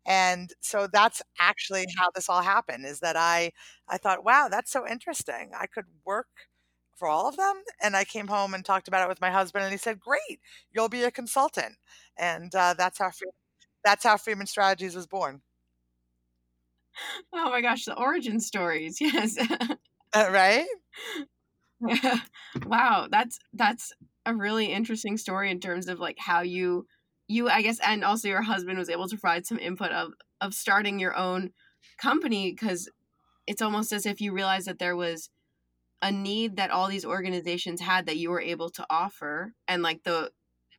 And 0.07 0.53
so 0.61 0.89
that's 0.93 1.23
actually 1.41 1.87
how 1.99 2.11
this 2.15 2.29
all 2.29 2.43
happened, 2.43 2.87
is 2.87 3.01
that 3.01 3.17
I 3.17 3.53
I 3.89 3.99
thought, 3.99 4.25
"Wow, 4.25 4.49
that's 4.51 4.71
so 4.73 4.87
interesting. 4.89 5.53
I 5.59 5.67
could 5.67 5.87
work 6.05 6.29
for 6.97 7.09
all 7.09 7.29
of 7.29 7.37
them?" 7.37 7.63
And 7.83 7.97
I 7.97 8.05
came 8.05 8.29
home 8.29 8.55
and 8.55 8.65
talked 8.65 8.89
about 8.89 9.05
it 9.05 9.09
with 9.09 9.21
my 9.21 9.31
husband, 9.31 9.65
and 9.65 9.73
he 9.73 9.79
said, 9.79 10.01
"Great, 10.01 10.41
you'll 10.73 10.89
be 10.91 11.05
a 11.05 11.11
consultant." 11.11 11.77
And, 12.19 12.55
uh, 12.55 12.75
that's 12.75 12.99
how 12.99 13.11
Free 13.11 13.31
that's 13.85 14.05
how 14.05 14.17
Fryman 14.19 14.49
Strategies 14.49 14.95
was 14.97 15.07
born. 15.09 15.43
Oh 17.33 17.51
my 17.51 17.61
gosh, 17.61 17.85
the 17.85 17.97
origin 17.99 18.41
stories, 18.41 18.99
yes. 19.01 19.37
Uh, 20.15 20.29
right? 20.31 20.67
Yeah. 21.81 22.19
Wow, 22.67 23.09
that's 23.11 23.39
that's 23.53 23.93
a 24.29 24.35
really 24.37 24.67
interesting 24.73 25.17
story 25.19 25.51
in 25.51 25.61
terms 25.61 25.89
of, 25.89 26.01
like, 26.01 26.19
how 26.21 26.43
you 26.43 26.87
you, 27.29 27.49
I 27.51 27.63
guess 27.63 27.81
and 27.81 28.05
also 28.05 28.29
your 28.29 28.43
husband 28.43 28.79
was 28.79 28.91
able 28.91 29.09
to 29.09 29.19
provide 29.19 29.47
some 29.47 29.59
input 29.59 29.93
of 29.93 30.15
of 30.41 30.55
starting 30.55 30.99
your 31.01 31.17
own 31.17 31.53
company 31.99 32.53
because 32.53 32.91
it's 33.47 33.63
almost 33.63 33.93
as 33.93 34.07
if 34.07 34.21
you 34.21 34.33
realized 34.33 34.67
that 34.69 34.79
there 34.81 34.97
was 34.97 35.31
a 36.03 36.13
need 36.13 36.57
that 36.57 36.71
all 36.71 36.89
these 36.89 37.05
organizations 37.07 37.81
had 37.81 38.07
that 38.07 38.19
you 38.19 38.31
were 38.31 38.41
able 38.43 38.71
to 38.71 38.87
offer, 38.91 39.55
and, 39.69 39.83
like, 39.83 40.05
the 40.05 40.33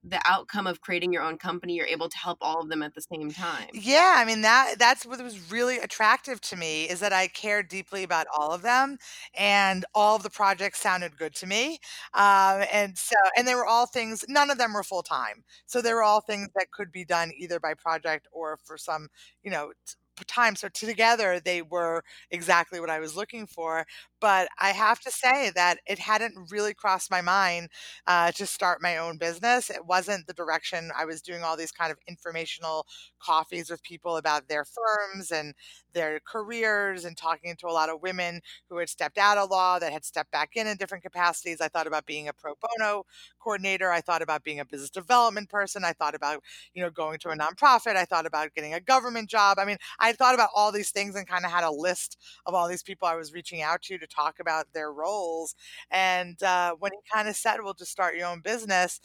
the 0.03 0.21
outcome 0.25 0.67
of 0.67 0.81
creating 0.81 1.11
your 1.13 1.23
own 1.23 1.37
company, 1.37 1.75
you're 1.75 1.85
able 1.85 2.09
to 2.09 2.17
help 2.17 2.37
all 2.41 2.61
of 2.61 2.69
them 2.69 2.81
at 2.83 2.93
the 2.95 3.01
same 3.01 3.31
time. 3.31 3.67
Yeah, 3.73 4.15
I 4.17 4.25
mean, 4.25 4.41
that 4.41 4.75
that's 4.79 5.05
what 5.05 5.21
was 5.21 5.51
really 5.51 5.77
attractive 5.77 6.41
to 6.41 6.55
me, 6.55 6.85
is 6.85 6.99
that 7.01 7.13
I 7.13 7.27
cared 7.27 7.67
deeply 7.67 8.03
about 8.03 8.25
all 8.35 8.51
of 8.51 8.61
them, 8.61 8.97
and 9.35 9.85
all 9.93 10.15
of 10.15 10.23
the 10.23 10.29
projects 10.29 10.79
sounded 10.79 11.17
good 11.17 11.35
to 11.35 11.47
me. 11.47 11.79
Um, 12.13 12.63
and 12.71 12.97
so 12.97 13.15
and 13.37 13.47
they 13.47 13.55
were 13.55 13.65
all 13.65 13.85
things 13.85 14.25
none 14.27 14.49
of 14.49 14.57
them 14.57 14.73
were 14.73 14.83
full-time. 14.83 15.43
So 15.65 15.81
they 15.81 15.93
were 15.93 16.03
all 16.03 16.21
things 16.21 16.49
that 16.55 16.71
could 16.71 16.91
be 16.91 17.05
done 17.05 17.31
either 17.37 17.59
by 17.59 17.73
project 17.75 18.27
or 18.31 18.57
for 18.65 18.77
some, 18.77 19.09
you 19.43 19.51
know, 19.51 19.71
t 19.87 19.95
time. 20.27 20.55
So 20.55 20.67
together, 20.69 21.39
they 21.39 21.61
were 21.61 22.03
exactly 22.31 22.79
what 22.81 22.89
I 22.89 22.99
was 22.99 23.15
looking 23.15 23.47
for. 23.47 23.85
But 24.21 24.49
I 24.59 24.71
have 24.71 24.99
to 25.01 25.11
say 25.11 25.51
that 25.55 25.79
it 25.87 25.99
hadn't 25.99 26.51
really 26.51 26.73
crossed 26.73 27.09
my 27.09 27.21
mind, 27.21 27.69
uh, 28.07 28.31
to 28.33 28.45
start 28.45 28.81
my 28.81 28.97
own 28.97 29.17
business. 29.17 29.69
It 29.69 29.85
wasn't 29.85 30.27
the 30.27 30.33
direction 30.33 30.91
I 30.97 31.05
was 31.05 31.21
doing 31.21 31.43
all 31.43 31.55
these 31.57 31.71
kind 31.71 31.91
of 31.91 31.97
informational 32.07 32.85
coffees 33.19 33.69
with 33.69 33.81
people 33.83 34.17
about 34.17 34.47
their 34.47 34.65
firms 34.65 35.31
and 35.31 35.53
their 35.93 36.19
careers 36.25 37.05
and 37.05 37.17
talking 37.17 37.55
to 37.57 37.67
a 37.67 37.71
lot 37.71 37.89
of 37.89 38.01
women 38.01 38.41
who 38.69 38.77
had 38.77 38.89
stepped 38.89 39.17
out 39.17 39.37
of 39.37 39.49
law, 39.49 39.79
that 39.79 39.91
had 39.91 40.05
stepped 40.05 40.31
back 40.31 40.51
in 40.55 40.67
in 40.67 40.77
different 40.77 41.03
capacities. 41.03 41.61
I 41.61 41.67
thought 41.67 41.87
about 41.87 42.05
being 42.05 42.27
a 42.27 42.33
pro 42.33 42.53
bono 42.61 43.05
coordinator. 43.39 43.91
I 43.91 44.01
thought 44.01 44.21
about 44.21 44.43
being 44.43 44.59
a 44.59 44.65
business 44.65 44.89
development 44.89 45.49
person. 45.49 45.83
I 45.83 45.93
thought 45.93 46.15
about, 46.15 46.43
you 46.73 46.83
know, 46.83 46.89
going 46.89 47.19
to 47.19 47.29
a 47.29 47.37
nonprofit. 47.37 47.95
I 47.95 48.05
thought 48.05 48.25
about 48.25 48.53
getting 48.53 48.73
a 48.73 48.79
government 48.79 49.29
job. 49.29 49.57
I 49.59 49.65
mean, 49.65 49.77
I 49.99 50.13
thought 50.13 50.35
about 50.35 50.49
all 50.55 50.71
these 50.71 50.91
things 50.91 51.15
and 51.15 51.27
kinda 51.27 51.47
had 51.49 51.63
a 51.63 51.71
list 51.71 52.17
of 52.45 52.53
all 52.53 52.67
these 52.67 52.83
people 52.83 53.07
I 53.07 53.15
was 53.15 53.33
reaching 53.33 53.61
out 53.61 53.81
to 53.83 53.97
to 53.97 54.07
talk 54.09 54.39
about 54.39 54.73
their 54.73 54.91
roles. 54.93 55.55
And, 55.91 56.41
uh, 56.43 56.75
when 56.79 56.91
he 56.93 56.99
kinda 57.13 57.33
said, 57.33 57.61
"Well, 57.63 57.73
just 57.73 57.91
start 57.91 58.15
your 58.17 58.27
own 58.27 58.41
business," 58.41 58.99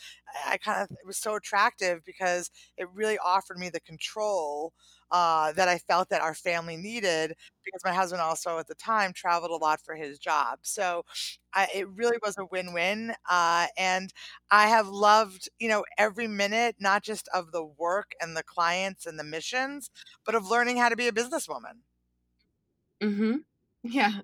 I 0.46 0.54
I 0.54 0.58
kinda 0.58 0.88
it 0.90 1.06
was 1.06 1.18
so 1.18 1.34
attractive 1.36 2.04
because 2.04 2.50
it 2.76 2.88
really 2.90 3.18
offered 3.18 3.58
me 3.58 3.70
the 3.70 3.80
control, 3.80 4.72
uh, 5.10 5.52
that 5.52 5.68
I 5.68 5.78
felt 5.78 6.08
that 6.10 6.20
our 6.22 6.34
family 6.34 6.76
needed 6.76 7.36
because 7.64 7.82
my 7.84 7.92
husband 7.94 8.20
also 8.22 8.58
at 8.58 8.66
the 8.66 8.74
time 8.74 9.12
traveled 9.12 9.50
a 9.52 9.56
lot 9.64 9.80
for 9.84 9.94
his 9.96 10.18
job. 10.18 10.60
So 10.62 11.04
I 11.54 11.68
it 11.74 11.88
really 11.90 12.18
was 12.22 12.36
a 12.38 12.44
win-win, 12.46 13.14
uh, 13.28 13.68
and 13.78 14.12
I 14.50 14.68
have 14.68 14.88
loved, 14.88 15.48
you 15.58 15.68
know, 15.68 15.84
every 15.98 16.26
minute, 16.28 16.76
not 16.80 17.02
just 17.04 17.28
of 17.28 17.52
the 17.52 17.64
work 17.64 18.12
and 18.20 18.36
the 18.36 18.42
clients 18.44 19.06
and 19.06 19.18
the 19.18 19.24
missions, 19.24 19.90
but 20.24 20.34
of 20.34 20.46
learning 20.48 20.76
how 20.78 20.88
to 20.88 20.96
be 20.96 21.08
a 21.08 21.12
businesswoman. 21.12 21.82
Mm 23.02 23.16
hmm. 23.16 23.36
Yeah. 23.82 24.22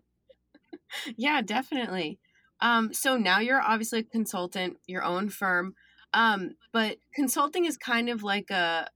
Yeah, 1.16 1.42
definitely. 1.42 2.18
Um, 2.60 2.92
so 2.92 3.16
now 3.16 3.40
you're 3.40 3.60
obviously 3.60 4.00
a 4.00 4.04
consultant, 4.04 4.78
your 4.86 5.02
own 5.02 5.28
firm, 5.30 5.74
um, 6.12 6.56
but 6.72 6.98
consulting 7.14 7.64
is 7.64 7.76
kind 7.76 8.08
of 8.08 8.22
like 8.22 8.50
a 8.50 8.88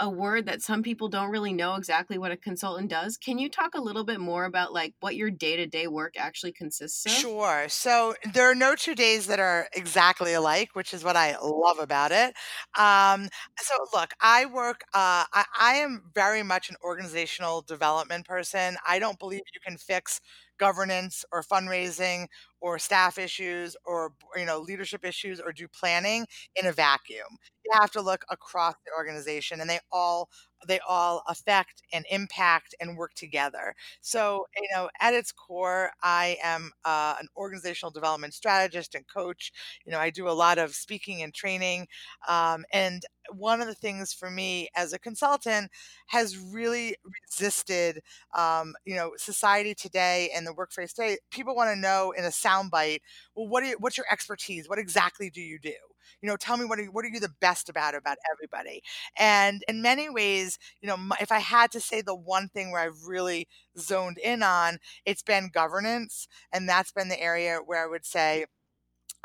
a 0.00 0.10
word 0.10 0.46
that 0.46 0.62
some 0.62 0.82
people 0.82 1.08
don't 1.08 1.30
really 1.30 1.52
know 1.54 1.76
exactly 1.76 2.18
what 2.18 2.32
a 2.32 2.36
consultant 2.36 2.90
does. 2.90 3.16
Can 3.16 3.38
you 3.38 3.50
talk 3.50 3.74
a 3.74 3.80
little 3.80 4.04
bit 4.04 4.20
more 4.20 4.44
about, 4.44 4.72
like, 4.72 4.94
what 5.00 5.16
your 5.16 5.30
day-to-day 5.30 5.88
work 5.88 6.14
actually 6.18 6.52
consists 6.52 7.06
of? 7.06 7.26
Sure. 7.26 7.68
So 7.68 8.14
there 8.32 8.48
are 8.48 8.54
no 8.54 8.76
2 8.76 8.94
days 8.94 9.26
that 9.26 9.40
are 9.40 9.68
exactly 9.72 10.34
alike, 10.34 10.70
which 10.74 10.94
is 10.94 11.02
what 11.02 11.16
I 11.16 11.36
love 11.38 11.80
about 11.80 12.12
it. 12.12 12.32
Um, 12.78 13.28
so 13.58 13.74
look, 13.92 14.12
I 14.20 14.46
work, 14.46 14.82
uh, 14.94 15.26
I 15.32 15.44
I 15.58 15.74
am 15.74 16.12
very 16.14 16.44
much 16.44 16.70
an 16.70 16.76
organizational 16.80 17.62
development 17.62 18.24
person. 18.24 18.76
I 18.86 19.00
don't 19.00 19.18
believe 19.18 19.40
you 19.52 19.60
can 19.60 19.76
fix 19.78 20.20
governance 20.62 21.24
or 21.32 21.42
fundraising 21.42 22.26
or 22.60 22.78
staff 22.78 23.18
issues 23.18 23.76
or, 23.84 24.12
you 24.36 24.44
know, 24.46 24.58
leadership 24.60 25.04
issues 25.04 25.40
or 25.40 25.52
do 25.52 25.66
planning 25.68 26.26
in 26.56 26.66
a 26.66 26.72
vacuum. 26.72 27.36
You 27.64 27.72
have 27.80 27.90
to 27.92 28.02
look 28.02 28.24
across 28.30 28.74
the 28.86 28.92
organization, 28.96 29.60
and 29.60 29.68
they 29.70 29.80
all 29.90 30.28
they 30.66 30.80
all 30.88 31.22
affect 31.28 31.82
and 31.92 32.04
impact 32.10 32.74
and 32.80 32.96
work 32.96 33.14
together. 33.14 33.74
So, 34.00 34.46
you 34.56 34.68
know, 34.74 34.88
at 35.00 35.14
its 35.14 35.32
core, 35.32 35.90
I 36.02 36.36
am, 36.42 36.72
uh, 36.84 37.14
an 37.20 37.28
organizational 37.36 37.90
development 37.90 38.34
strategist 38.34 38.94
and 38.94 39.06
coach. 39.08 39.52
You 39.84 39.92
know, 39.92 39.98
I 39.98 40.10
do 40.10 40.28
a 40.28 40.30
lot 40.32 40.58
of 40.58 40.74
speaking 40.74 41.22
and 41.22 41.32
training, 41.34 41.86
um, 42.28 42.64
and 42.72 43.04
one 43.30 43.60
of 43.60 43.66
the 43.68 43.74
things 43.74 44.12
for 44.12 44.30
me 44.30 44.68
as 44.76 44.92
a 44.92 44.98
consultant 44.98 45.70
has 46.06 46.36
really 46.38 46.96
resisted, 47.30 48.00
um, 48.34 48.74
you 48.84 48.94
know, 48.96 49.12
society 49.16 49.74
today 49.74 50.30
and 50.34 50.46
the 50.46 50.52
workplace 50.54 50.92
today. 50.92 51.18
People 51.30 51.54
wanna 51.54 51.76
know 51.76 52.12
in 52.12 52.24
a 52.24 52.28
soundbite, 52.28 53.00
"Well, 53.34 53.48
what 53.48 53.64
you 53.64 53.76
what's 53.78 53.96
your 53.96 54.06
expertise? 54.10 54.68
What 54.68 54.78
exactly 54.78 55.30
do 55.30 55.40
you 55.40 55.58
do?" 55.58 55.91
You 56.22 56.28
know, 56.28 56.36
"Tell 56.36 56.56
me 56.56 56.64
what 56.64 56.78
are 56.78 56.82
you 56.82 56.92
what 56.92 57.04
are 57.04 57.08
you 57.08 57.20
the 57.20 57.34
best 57.40 57.68
about 57.68 57.94
about 57.94 58.18
everybody?" 58.32 58.82
And 59.16 59.62
in 59.68 59.82
many 59.82 60.08
ways, 60.10 60.58
you 60.80 60.88
know, 60.88 60.96
if 61.20 61.32
I 61.32 61.38
had 61.40 61.70
to 61.72 61.80
say 61.80 62.00
the 62.02 62.14
one 62.14 62.48
thing 62.48 62.70
where 62.72 62.82
I've 62.82 63.04
really 63.06 63.48
zoned 63.78 64.18
in 64.18 64.42
on, 64.42 64.78
it's 65.06 65.22
been 65.22 65.50
governance, 65.52 66.28
and 66.52 66.68
that's 66.68 66.92
been 66.92 67.08
the 67.08 67.20
area 67.20 67.58
where 67.64 67.82
I 67.84 67.86
would 67.88 68.04
say, 68.06 68.46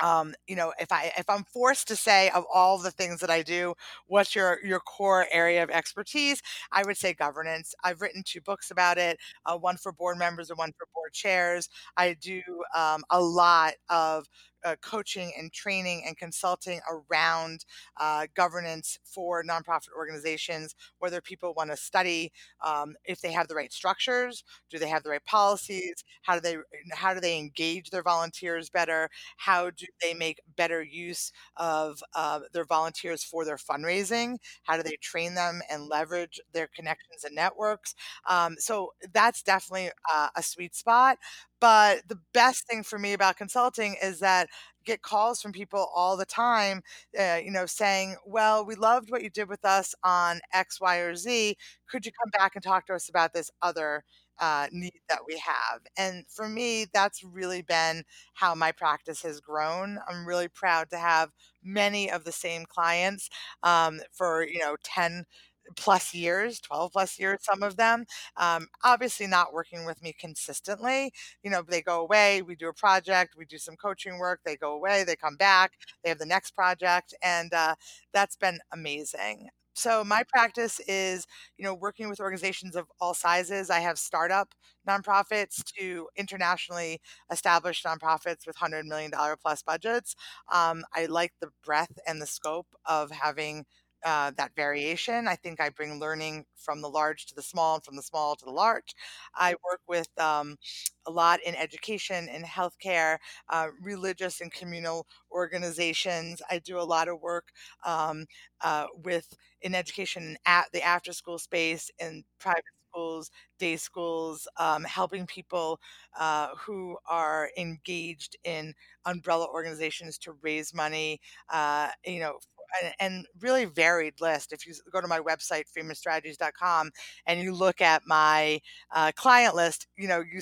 um, 0.01 0.35
you 0.47 0.55
know, 0.55 0.73
if 0.79 0.91
I 0.91 1.11
if 1.17 1.29
I'm 1.29 1.43
forced 1.45 1.87
to 1.89 1.95
say 1.97 2.29
of 2.31 2.45
all 2.53 2.77
the 2.79 2.91
things 2.91 3.19
that 3.21 3.29
I 3.31 3.43
do, 3.43 3.75
what's 4.07 4.35
your 4.35 4.59
your 4.65 4.79
core 4.81 5.27
area 5.31 5.63
of 5.63 5.69
expertise, 5.71 6.41
I 6.71 6.83
would 6.85 6.97
say 6.97 7.13
governance. 7.15 7.75
I've 7.83 8.01
written 8.01 8.23
2 8.25 8.41
books 8.41 8.71
about 8.71 8.97
it, 8.99 9.19
uh, 9.45 9.57
1 9.57 9.77
for 9.77 9.91
board 9.93 10.17
members 10.19 10.49
and 10.51 10.59
1 10.59 10.73
for 10.77 10.87
board 10.95 11.13
chairs. 11.13 11.69
I 11.97 12.15
do, 12.21 12.41
um, 12.75 13.03
a 13.11 13.21
lot 13.21 13.73
of, 13.89 14.27
uh, 14.67 14.75
coaching 14.82 15.32
and 15.38 15.51
training 15.53 16.03
and 16.06 16.17
consulting 16.17 16.80
around 16.89 17.65
uh, 17.99 18.27
governance 18.36 18.99
for 19.03 19.43
nonprofit 19.43 19.89
organizations, 19.97 20.75
whether 20.99 21.21
people 21.21 21.53
want 21.56 21.69
to 21.71 21.77
study 21.77 22.32
um, 22.65 22.95
if 23.06 23.21
they 23.21 23.32
have 23.32 23.47
the 23.47 23.56
right 23.56 23.71
structures, 23.73 24.43
do 24.69 24.77
they 24.80 24.88
have 24.89 25.03
the 25.03 25.10
right 25.10 25.25
policies, 25.25 26.03
how 26.23 26.36
do 26.36 26.41
they 26.41 26.58
how 26.93 27.13
do 27.13 27.19
they 27.19 27.38
engage 27.38 27.89
their 27.89 28.03
volunteers 28.03 28.69
better, 28.69 29.10
how 29.38 29.69
do 29.69 29.86
they 30.01 30.13
make 30.13 30.39
better 30.56 30.84
use 30.84 31.32
of 31.58 32.03
uh, 32.15 32.39
their 32.53 32.65
volunteers 32.65 33.23
for 33.23 33.45
their 33.45 33.58
fundraising, 33.58 34.38
how 34.63 34.77
do 34.77 34.84
they 34.84 34.97
train 35.01 35.34
them 35.36 35.62
and 35.71 35.88
leverage 35.88 36.39
their 36.53 36.67
connections 36.67 37.23
and 37.23 37.36
networks. 37.36 37.95
Um, 38.27 38.56
so 38.58 38.93
that's 39.13 39.41
definitely 39.43 39.91
uh, 40.13 40.30
a 40.36 40.43
sweet 40.43 40.75
spot. 40.75 41.17
But 41.60 42.08
the 42.08 42.20
best 42.34 42.67
thing 42.67 42.84
for 42.84 43.00
me 43.00 43.13
about 43.13 43.38
consulting 43.38 43.96
is 44.02 44.20
that 44.20 44.50
get 44.86 45.02
calls 45.02 45.41
from 45.41 45.52
people 45.52 45.89
all 45.93 46.15
the 46.15 46.26
time, 46.26 46.82
uh, 47.20 47.39
you 47.43 47.52
know, 47.52 47.65
saying, 47.65 48.15
"Well, 48.26 48.63
we 48.65 48.76
loved 48.76 49.10
what 49.12 49.24
you 49.24 49.30
did 49.30 49.50
with 49.50 49.65
us 49.65 49.93
on 50.04 50.39
X, 50.54 50.80
Y, 50.80 50.98
or 50.98 51.15
Z. 51.15 51.58
Could 51.89 52.06
you 52.06 52.12
come 52.24 52.30
back 52.32 52.56
and 52.56 52.63
talk 52.63 52.86
to 52.88 52.93
us 52.96 53.10
about 53.10 53.34
this 53.34 53.50
other 53.62 54.04
uh, 54.39 54.67
need 54.72 54.93
that 55.10 55.22
we 55.28 55.38
have?" 55.39 55.82
And 55.98 56.26
for 56.30 56.48
me, 56.48 56.86
that's 56.93 57.24
really 57.24 57.62
been 57.63 58.04
how 58.36 58.54
my 58.56 58.72
practice 58.72 59.22
has 59.24 59.39
grown. 59.41 60.00
I'm 60.08 60.28
really 60.28 60.48
proud 60.48 60.89
to 60.91 60.98
have 61.00 61.32
many 61.63 62.10
of 62.12 62.24
the 62.24 62.32
same 62.32 62.65
clients 62.65 63.30
um, 63.63 64.00
for 64.13 64.43
you 64.48 64.60
know 64.60 64.78
10 64.84 65.26
plus 65.75 66.13
years, 66.13 66.60
12 66.62 66.91
plus 66.93 67.19
years, 67.19 67.39
some 67.41 67.63
of 67.63 67.75
them. 67.77 68.06
Um, 68.38 68.67
obviously, 68.84 69.27
not 69.27 69.53
working 69.53 69.86
with 69.86 70.01
me 70.01 70.13
consistently. 70.17 71.12
You 71.43 71.51
know, 71.51 71.62
they 71.67 71.82
go 71.82 72.01
away, 72.01 72.41
we 72.41 72.56
do 72.56 72.69
a 72.69 72.73
project, 72.73 73.36
we 73.38 73.45
do 73.45 73.58
some 73.58 73.75
coaching 73.75 74.17
work, 74.19 74.41
they 74.45 74.56
go 74.56 74.73
away, 74.73 75.03
they 75.03 75.15
come 75.15 75.36
back, 75.38 75.73
they 76.03 76.10
have 76.10 76.19
the 76.19 76.25
next 76.25 76.51
project, 76.51 77.13
and 77.21 77.53
uh, 77.53 77.75
that's 78.13 78.36
been 78.36 78.60
amazing. 78.71 79.49
So 79.73 80.03
my 80.03 80.23
practice 80.27 80.80
is, 80.88 81.27
you 81.58 81.63
know, 81.63 81.75
working 81.75 82.10
with 82.10 82.19
organizations 82.19 82.75
of 82.75 82.88
all 82.99 83.13
sizes. 83.13 83.69
I 83.69 83.80
have 83.82 83.99
startup 83.99 84.56
nonprofits 84.89 85.63
to 85.77 86.08
internationally 86.15 86.99
established 87.32 87.86
nonprofits 87.86 88.47
with 88.47 88.56
$100 88.58 88.86
million 88.86 89.12
plus 89.39 89.62
budgets. 89.62 90.15
Um, 90.51 90.84
I 90.95 91.06
like 91.06 91.34
the 91.41 91.49
breadth 91.63 91.99
and 92.08 92.19
the 92.19 92.25
scope 92.25 92.67
of 92.86 93.12
having 93.12 93.65
uh, 94.08 94.32
that 94.38 94.52
variation. 94.56 95.28
I 95.28 95.36
think 95.36 95.60
I 95.62 95.70
bring 95.70 96.00
learning 96.00 96.46
from 96.56 96.82
the 96.82 96.89
large 96.89 97.26
to 97.28 97.36
the 97.36 97.41
small 97.43 97.76
and 97.76 97.84
from 97.86 97.98
the 97.98 98.04
small 98.04 98.36
to 98.38 98.46
the 98.46 98.52
large. 98.52 98.96
I 99.36 99.56
work 99.70 99.82
with 99.88 100.10
um, 100.20 100.58
a 101.06 101.12
lot 101.12 101.39
in 101.46 101.56
education 101.56 102.28
and 102.30 102.46
healthcare, 102.46 103.17
uh, 103.50 103.67
religious 103.82 104.41
and 104.41 104.52
communal 104.52 105.08
organizations. 105.32 106.41
I 106.50 106.60
do 106.60 106.80
a 106.80 106.82
lot 106.84 107.08
of 107.08 107.22
work 107.22 107.46
um, 107.86 108.26
uh, 108.62 108.88
with 109.04 109.34
in 109.62 109.76
education 109.76 110.38
at 110.46 110.65
the 110.74 110.82
after 110.84 111.13
school 111.13 111.39
space 111.39 111.89
in 112.00 112.24
private 112.39 112.63
schools, 112.91 113.32
day 113.60 113.78
schools, 113.78 114.48
um, 114.58 114.84
helping 114.84 115.26
people 115.28 115.80
uh, 116.20 116.50
who 116.58 116.98
are 117.10 117.50
engaged 117.58 118.38
in 118.43 118.74
umbrella 119.06 119.48
organizations 119.54 120.17
to 120.20 120.34
raise 120.41 120.74
money, 120.74 121.20
uh, 121.50 121.89
you 122.06 122.20
know, 122.20 122.39
and, 122.82 122.93
and 122.99 123.25
really 123.39 123.65
varied 123.65 124.19
list. 124.21 124.53
If 124.53 124.65
you 124.65 124.73
go 124.91 125.01
to 125.01 125.08
my 125.08 125.19
website, 125.19 125.63
frymanstrategies.com, 125.77 126.91
and 127.25 127.39
you 127.39 127.53
look 127.53 127.82
at 127.82 128.03
my 128.06 128.60
uh, 128.93 129.12
client 129.15 129.56
list, 129.56 129.88
you 129.97 130.08
know, 130.08 130.19
you 130.19 130.41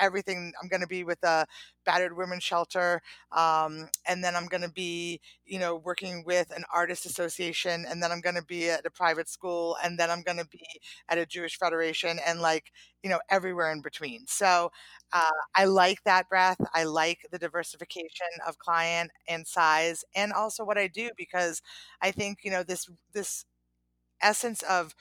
everything. 0.00 0.52
I'm 0.62 0.68
going 0.68 0.80
to 0.80 0.86
be 0.86 1.04
with 1.04 1.22
a 1.24 1.46
battered 1.84 2.16
women's 2.16 2.42
shelter, 2.44 3.00
um, 3.32 3.88
and 4.06 4.22
then 4.22 4.36
I'm 4.36 4.46
going 4.46 4.62
to 4.62 4.70
be, 4.70 5.20
you 5.46 5.58
know, 5.58 5.76
working 5.76 6.22
with 6.26 6.50
an 6.54 6.64
artist 6.72 7.06
association, 7.06 7.84
and 7.88 8.02
then 8.02 8.12
I'm 8.12 8.20
going 8.20 8.34
to 8.36 8.44
be 8.44 8.68
at 8.70 8.86
a 8.86 8.90
private 8.90 9.28
school, 9.28 9.76
and 9.82 9.98
then 9.98 10.10
I'm 10.10 10.22
going 10.22 10.38
to 10.38 10.46
be 10.46 10.64
at 11.08 11.18
a 11.18 11.26
Jewish 11.26 11.58
federation, 11.58 12.18
and 12.26 12.40
like, 12.40 12.72
you 13.02 13.10
know, 13.10 13.20
everywhere 13.30 13.72
in 13.72 13.80
between. 13.80 14.26
So 14.26 14.70
uh, 15.12 15.30
I 15.56 15.64
like 15.64 16.02
that 16.04 16.28
breadth. 16.28 16.60
I 16.74 16.84
like 16.84 17.26
the 17.30 17.38
diversification 17.38 18.26
of 18.46 18.58
client 18.58 19.10
and 19.28 19.46
size, 19.46 20.04
and 20.14 20.32
also 20.32 20.64
what 20.64 20.78
I 20.78 20.88
do 20.88 21.10
because 21.16 21.62
I 22.02 22.10
think 22.10 22.38
you 22.42 22.50
know 22.50 22.62
this 22.62 22.88
this 23.12 23.44
essence 24.22 24.62
of 24.62 24.94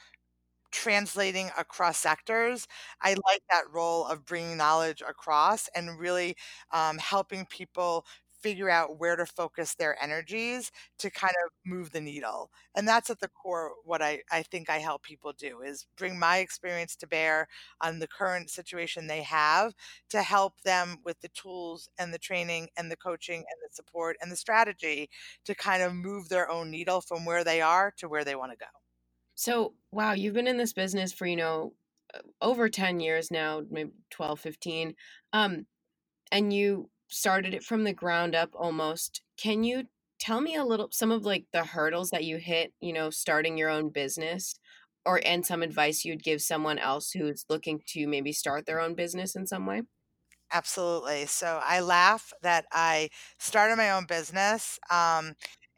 translating 0.71 1.49
across 1.58 1.97
sectors. 1.97 2.67
I 3.01 3.12
like 3.13 3.41
that 3.49 3.63
role 3.71 4.06
of 4.06 4.25
bringing 4.25 4.58
knowledge 4.58 5.01
across 5.08 5.69
and 5.75 5.99
really 5.99 6.36
um, 6.71 6.97
helping 6.97 7.45
people 7.45 8.06
figure 8.41 8.69
out 8.69 8.99
where 8.99 9.15
to 9.15 9.25
focus 9.25 9.73
their 9.73 10.01
energies 10.01 10.71
to 10.99 11.10
kind 11.10 11.34
of 11.43 11.51
move 11.65 11.91
the 11.91 11.99
needle. 11.99 12.51
And 12.75 12.88
that's 12.88 13.10
at 13.10 13.19
the 13.19 13.27
core 13.30 13.71
what 13.84 14.01
I, 14.01 14.21
I 14.32 14.43
think 14.43 14.69
I 14.69 14.77
help 14.77 15.01
people 15.01 15.34
do 15.34 15.62
is 15.62 15.88
bring 15.97 16.19
my 16.19 16.38
experience 16.38 16.95
to 16.97 17.08
bear 17.08 17.47
on 17.82 17.97
the 17.99 18.08
current 18.08 18.49
situation 18.51 19.08
they 19.08 19.23
have 19.23 19.73
to 20.10 20.21
help 20.21 20.62
them 20.62 20.97
with 21.03 21.19
the 21.21 21.30
tools 21.30 21.89
and 21.97 22.13
the 22.13 22.19
training 22.19 22.69
and 22.77 22.91
the 22.91 22.95
coaching 22.97 23.38
and 23.39 23.45
the 23.63 23.73
support 23.73 24.17
and 24.21 24.32
the 24.32 24.36
strategy 24.36 25.10
to 25.45 25.56
kind 25.56 25.82
of 25.82 25.93
move 25.93 26.30
their 26.30 26.49
own 26.49 26.69
needle 26.69 27.01
from 27.01 27.25
where 27.25 27.43
they 27.43 27.62
are 27.62 27.91
to 27.97 28.08
where 28.08 28.23
they 28.23 28.36
want 28.36 28.51
to 28.51 28.58
go. 28.58 28.87
So, 29.38 29.76
wow, 29.91 30.13
you've 30.13 30.34
been 30.34 30.47
in 30.47 30.58
this 30.58 30.73
business 30.73 31.13
for, 31.13 31.28
you 31.28 31.36
know, 31.38 31.76
uh, 32.13 32.19
over 32.41 32.69
10 32.69 33.00
years 33.00 33.32
now, 33.32 33.63
maybe 33.69 33.91
12, 34.10 34.39
15. 34.39 34.95
Um, 35.34 35.67
and 36.32 36.54
you 36.54 36.91
started 37.10 37.54
it 37.54 37.63
from 37.63 37.84
the 37.86 37.93
ground 37.93 38.36
up 38.36 38.52
almost. 38.56 39.23
Can 39.38 39.63
you 39.63 39.89
tell 40.19 40.41
me 40.41 40.56
a 40.56 40.65
little 40.65 40.89
some 40.91 41.12
of 41.12 41.26
like 41.26 41.47
the 41.54 41.65
hurdles 41.65 42.12
that 42.12 42.26
you 42.26 42.38
hit, 42.38 42.73
you 42.82 42.93
know, 42.93 43.10
starting 43.12 43.58
your 43.58 43.69
own 43.69 43.89
business 43.91 44.56
or 45.06 45.21
and 45.26 45.45
some 45.45 45.63
advice 45.63 46.06
you'd 46.06 46.23
give 46.23 46.41
someone 46.41 46.80
else 46.80 47.12
who's 47.12 47.45
looking 47.50 47.82
to 47.88 48.08
maybe 48.08 48.34
start 48.34 48.65
their 48.67 48.82
own 48.82 48.95
business 48.95 49.36
in 49.36 49.47
some 49.47 49.65
way? 49.67 49.84
Absolutely. 50.52 51.26
So 51.26 51.60
I 51.63 51.82
laugh 51.82 52.32
that 52.41 52.65
I 52.71 53.10
started 53.38 53.76
my 53.76 53.91
own 53.91 54.06
business. 54.06 54.80
Um, 54.89 55.34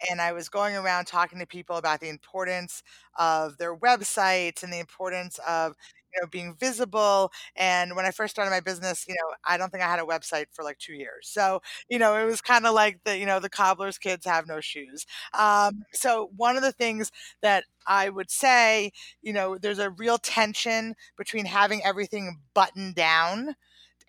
and 0.09 0.21
I 0.21 0.31
was 0.33 0.49
going 0.49 0.75
around 0.75 1.05
talking 1.05 1.39
to 1.39 1.45
people 1.45 1.77
about 1.77 1.99
the 1.99 2.09
importance 2.09 2.83
of 3.17 3.57
their 3.57 3.75
websites 3.75 4.63
and 4.63 4.71
the 4.71 4.79
importance 4.79 5.39
of 5.47 5.73
you 6.13 6.21
know 6.21 6.27
being 6.27 6.55
visible 6.59 7.31
and 7.55 7.95
when 7.95 8.03
i 8.03 8.09
first 8.09 8.31
started 8.33 8.49
my 8.49 8.59
business 8.59 9.05
you 9.07 9.13
know 9.13 9.35
i 9.45 9.57
don't 9.57 9.69
think 9.71 9.83
i 9.83 9.87
had 9.87 9.99
a 9.99 10.03
website 10.03 10.45
for 10.51 10.63
like 10.63 10.77
two 10.79 10.93
years 10.93 11.27
so 11.29 11.61
you 11.87 11.99
know 11.99 12.15
it 12.17 12.25
was 12.25 12.41
kind 12.41 12.65
of 12.65 12.73
like 12.73 12.99
the 13.05 13.15
you 13.15 13.27
know 13.27 13.39
the 13.39 13.49
cobbler's 13.49 13.99
kids 13.99 14.25
have 14.25 14.47
no 14.47 14.59
shoes 14.59 15.05
um, 15.37 15.83
so 15.93 16.31
one 16.35 16.55
of 16.57 16.63
the 16.63 16.71
things 16.71 17.11
that 17.41 17.63
i 17.85 18.09
would 18.09 18.31
say 18.31 18.91
you 19.21 19.31
know 19.33 19.55
there's 19.57 19.77
a 19.79 19.91
real 19.91 20.17
tension 20.17 20.95
between 21.15 21.45
having 21.45 21.83
everything 21.83 22.39
buttoned 22.55 22.95
down 22.95 23.55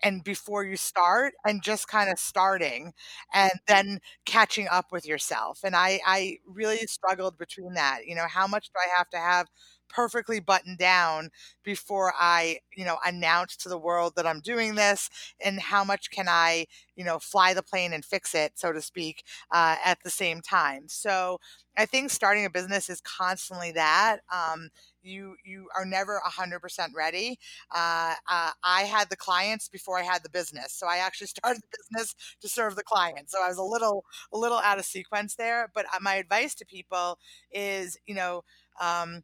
and 0.03 0.23
before 0.23 0.63
you 0.65 0.77
start 0.77 1.33
and 1.45 1.61
just 1.63 1.87
kind 1.87 2.09
of 2.11 2.19
starting 2.19 2.93
and 3.33 3.51
then 3.67 3.99
catching 4.25 4.67
up 4.69 4.91
with 4.91 5.05
yourself. 5.05 5.59
And 5.63 5.75
I 5.75 5.99
I 6.05 6.37
really 6.45 6.77
struggled 6.87 7.37
between 7.37 7.73
that. 7.75 8.05
You 8.07 8.15
know, 8.15 8.27
how 8.27 8.47
much 8.47 8.67
do 8.67 8.79
I 8.83 8.97
have 8.97 9.09
to 9.11 9.17
have 9.17 9.47
perfectly 9.89 10.39
buttoned 10.39 10.77
down 10.77 11.29
before 11.63 12.13
I, 12.17 12.59
you 12.77 12.85
know, 12.85 12.97
announce 13.05 13.57
to 13.57 13.69
the 13.69 13.77
world 13.77 14.13
that 14.15 14.25
I'm 14.25 14.39
doing 14.39 14.75
this 14.75 15.09
and 15.43 15.59
how 15.59 15.83
much 15.83 16.09
can 16.11 16.27
I, 16.29 16.65
you 16.95 17.03
know, 17.03 17.19
fly 17.19 17.53
the 17.53 17.61
plane 17.63 17.91
and 17.91 18.03
fix 18.05 18.33
it, 18.33 18.53
so 18.55 18.71
to 18.71 18.81
speak, 18.81 19.23
uh, 19.51 19.75
at 19.83 19.97
the 20.03 20.09
same 20.09 20.39
time. 20.41 20.83
So 20.87 21.39
I 21.77 21.85
think 21.85 22.09
starting 22.09 22.45
a 22.45 22.49
business 22.49 22.89
is 22.89 23.01
constantly 23.01 23.73
that. 23.73 24.19
Um, 24.33 24.69
you 25.03 25.35
you 25.43 25.67
are 25.75 25.85
never 25.85 26.19
100% 26.25 26.89
ready 26.95 27.37
uh, 27.73 28.13
uh, 28.29 28.51
i 28.63 28.81
had 28.83 29.09
the 29.09 29.15
clients 29.15 29.67
before 29.67 29.97
i 29.99 30.03
had 30.03 30.23
the 30.23 30.29
business 30.29 30.73
so 30.73 30.87
i 30.87 30.97
actually 30.97 31.27
started 31.35 31.61
the 31.61 31.77
business 31.77 32.15
to 32.41 32.49
serve 32.49 32.75
the 32.75 32.83
clients 32.83 33.31
so 33.31 33.43
i 33.43 33.47
was 33.47 33.57
a 33.57 33.63
little 33.63 34.03
a 34.33 34.37
little 34.37 34.59
out 34.59 34.79
of 34.79 34.85
sequence 34.85 35.35
there 35.35 35.71
but 35.73 35.85
uh, 35.93 35.99
my 36.01 36.15
advice 36.15 36.55
to 36.55 36.65
people 36.65 37.17
is 37.51 37.97
you 38.05 38.15
know 38.15 38.43
um, 38.79 39.21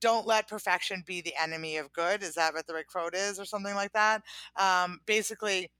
don't 0.00 0.26
let 0.26 0.48
perfection 0.48 1.02
be 1.06 1.20
the 1.20 1.34
enemy 1.40 1.76
of 1.76 1.92
good 1.92 2.22
is 2.22 2.34
that 2.34 2.54
what 2.54 2.66
the 2.66 2.74
right 2.74 2.86
quote 2.86 3.14
is 3.14 3.38
or 3.38 3.44
something 3.44 3.74
like 3.74 3.92
that? 3.92 4.22
Um, 4.56 5.00
basically 5.06 5.70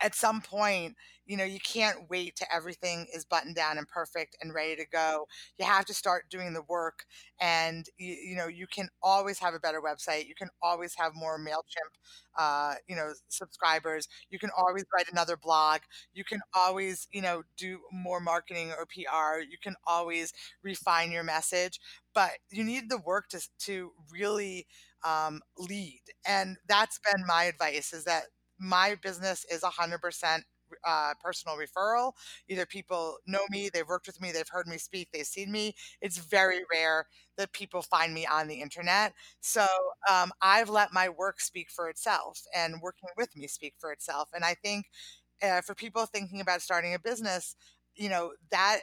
at 0.00 0.14
some 0.14 0.40
point, 0.40 0.96
you 1.26 1.36
know, 1.36 1.44
you 1.44 1.60
can't 1.60 2.08
wait 2.10 2.34
to 2.36 2.46
everything 2.54 3.06
is 3.14 3.24
buttoned 3.24 3.54
down 3.54 3.78
and 3.78 3.86
perfect 3.86 4.36
and 4.40 4.52
ready 4.54 4.74
to 4.76 4.84
go. 4.90 5.26
You 5.58 5.64
have 5.66 5.84
to 5.86 5.94
start 5.94 6.24
doing 6.30 6.54
the 6.54 6.62
work, 6.62 7.04
and 7.40 7.86
you, 7.98 8.14
you 8.30 8.36
know, 8.36 8.48
you 8.48 8.66
can 8.66 8.88
always 9.02 9.38
have 9.38 9.54
a 9.54 9.60
better 9.60 9.80
website. 9.80 10.26
You 10.26 10.34
can 10.34 10.48
always 10.62 10.94
have 10.96 11.12
more 11.14 11.38
Mailchimp, 11.38 11.92
uh, 12.38 12.74
you 12.88 12.96
know, 12.96 13.12
subscribers. 13.28 14.08
You 14.30 14.38
can 14.38 14.50
always 14.56 14.84
write 14.94 15.10
another 15.10 15.36
blog. 15.36 15.80
You 16.14 16.24
can 16.24 16.40
always, 16.54 17.06
you 17.12 17.22
know, 17.22 17.42
do 17.56 17.80
more 17.92 18.20
marketing 18.20 18.72
or 18.76 18.86
PR. 18.86 19.40
You 19.40 19.58
can 19.62 19.74
always 19.86 20.32
refine 20.62 21.12
your 21.12 21.24
message, 21.24 21.78
but 22.14 22.30
you 22.50 22.64
need 22.64 22.88
the 22.90 22.98
work 22.98 23.28
to 23.30 23.40
to 23.66 23.92
really 24.10 24.66
um, 25.04 25.40
lead. 25.58 26.00
And 26.26 26.56
that's 26.68 26.98
been 26.98 27.24
my 27.26 27.44
advice: 27.44 27.92
is 27.92 28.04
that 28.04 28.24
my 28.60 28.96
business 29.02 29.44
is 29.50 29.62
100% 29.62 30.44
uh, 30.86 31.14
personal 31.22 31.56
referral. 31.56 32.12
Either 32.48 32.64
people 32.66 33.16
know 33.26 33.40
me, 33.50 33.70
they've 33.72 33.88
worked 33.88 34.06
with 34.06 34.20
me, 34.20 34.30
they've 34.32 34.48
heard 34.48 34.68
me 34.68 34.78
speak, 34.78 35.08
they've 35.12 35.26
seen 35.26 35.50
me. 35.50 35.74
It's 36.00 36.18
very 36.18 36.60
rare 36.72 37.06
that 37.36 37.52
people 37.52 37.82
find 37.82 38.14
me 38.14 38.26
on 38.26 38.46
the 38.48 38.60
internet. 38.60 39.12
So 39.40 39.66
um, 40.10 40.30
I've 40.42 40.68
let 40.70 40.92
my 40.92 41.08
work 41.08 41.40
speak 41.40 41.70
for 41.70 41.88
itself 41.88 42.40
and 42.54 42.80
working 42.82 43.08
with 43.16 43.36
me 43.36 43.46
speak 43.48 43.74
for 43.78 43.92
itself. 43.92 44.28
And 44.34 44.44
I 44.44 44.54
think 44.54 44.86
uh, 45.42 45.60
for 45.62 45.74
people 45.74 46.06
thinking 46.06 46.40
about 46.40 46.62
starting 46.62 46.94
a 46.94 46.98
business, 46.98 47.56
you 47.96 48.08
know, 48.08 48.32
that 48.50 48.80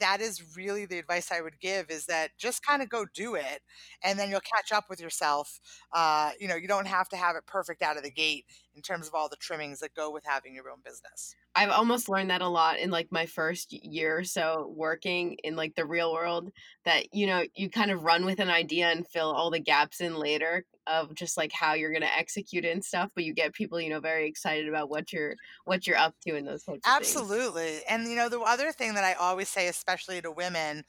that 0.00 0.20
is 0.20 0.56
really 0.56 0.86
the 0.86 0.98
advice 0.98 1.30
I 1.30 1.40
would 1.40 1.60
give 1.60 1.90
is 1.90 2.06
that 2.06 2.30
just 2.38 2.64
kind 2.64 2.82
of 2.82 2.88
go 2.88 3.06
do 3.14 3.34
it 3.34 3.60
and 4.02 4.18
then 4.18 4.30
you'll 4.30 4.40
catch 4.40 4.72
up 4.72 4.84
with 4.90 5.00
yourself. 5.00 5.60
Uh, 5.92 6.30
you 6.40 6.48
know, 6.48 6.56
you 6.56 6.68
don't 6.68 6.86
have 6.86 7.08
to 7.10 7.16
have 7.16 7.36
it 7.36 7.46
perfect 7.46 7.82
out 7.82 7.96
of 7.96 8.02
the 8.02 8.10
gate 8.10 8.46
in 8.74 8.82
terms 8.82 9.06
of 9.08 9.14
all 9.14 9.28
the 9.28 9.36
trimmings 9.36 9.80
that 9.80 9.94
go 9.94 10.10
with 10.10 10.24
having 10.26 10.54
your 10.54 10.70
own 10.70 10.78
business. 10.84 11.34
I've 11.54 11.70
almost 11.70 12.08
learned 12.08 12.30
that 12.30 12.40
a 12.40 12.48
lot 12.48 12.78
in 12.78 12.90
like 12.90 13.08
my 13.10 13.26
first 13.26 13.72
year 13.72 14.18
or 14.18 14.24
so 14.24 14.72
working 14.74 15.36
in 15.44 15.54
like 15.56 15.74
the 15.74 15.84
real 15.86 16.12
world 16.12 16.50
that 16.84 17.14
you 17.14 17.26
know 17.26 17.44
you 17.54 17.68
kind 17.68 17.90
of 17.90 18.04
run 18.04 18.24
with 18.24 18.40
an 18.40 18.50
idea 18.50 18.88
and 18.90 19.06
fill 19.06 19.30
all 19.30 19.50
the 19.50 19.60
gaps 19.60 20.00
in 20.00 20.16
later 20.16 20.64
of 20.86 21.14
just 21.14 21.36
like 21.36 21.52
how 21.52 21.74
you're 21.74 21.92
going 21.92 22.02
to 22.02 22.16
execute 22.16 22.64
it 22.64 22.72
and 22.72 22.84
stuff 22.84 23.10
but 23.14 23.24
you 23.24 23.32
get 23.34 23.52
people 23.52 23.80
you 23.80 23.90
know 23.90 24.00
very 24.00 24.26
excited 24.26 24.68
about 24.68 24.88
what 24.88 25.12
you're 25.12 25.36
what 25.64 25.86
you're 25.86 25.96
up 25.96 26.14
to 26.20 26.34
in 26.36 26.44
those 26.44 26.64
types 26.64 26.84
absolutely 26.86 27.80
and 27.88 28.08
you 28.08 28.16
know 28.16 28.28
the 28.28 28.40
other 28.40 28.72
thing 28.72 28.94
that 28.94 29.04
i 29.04 29.12
always 29.14 29.48
say 29.48 29.68
especially 29.68 30.20
to 30.20 30.30
women 30.30 30.82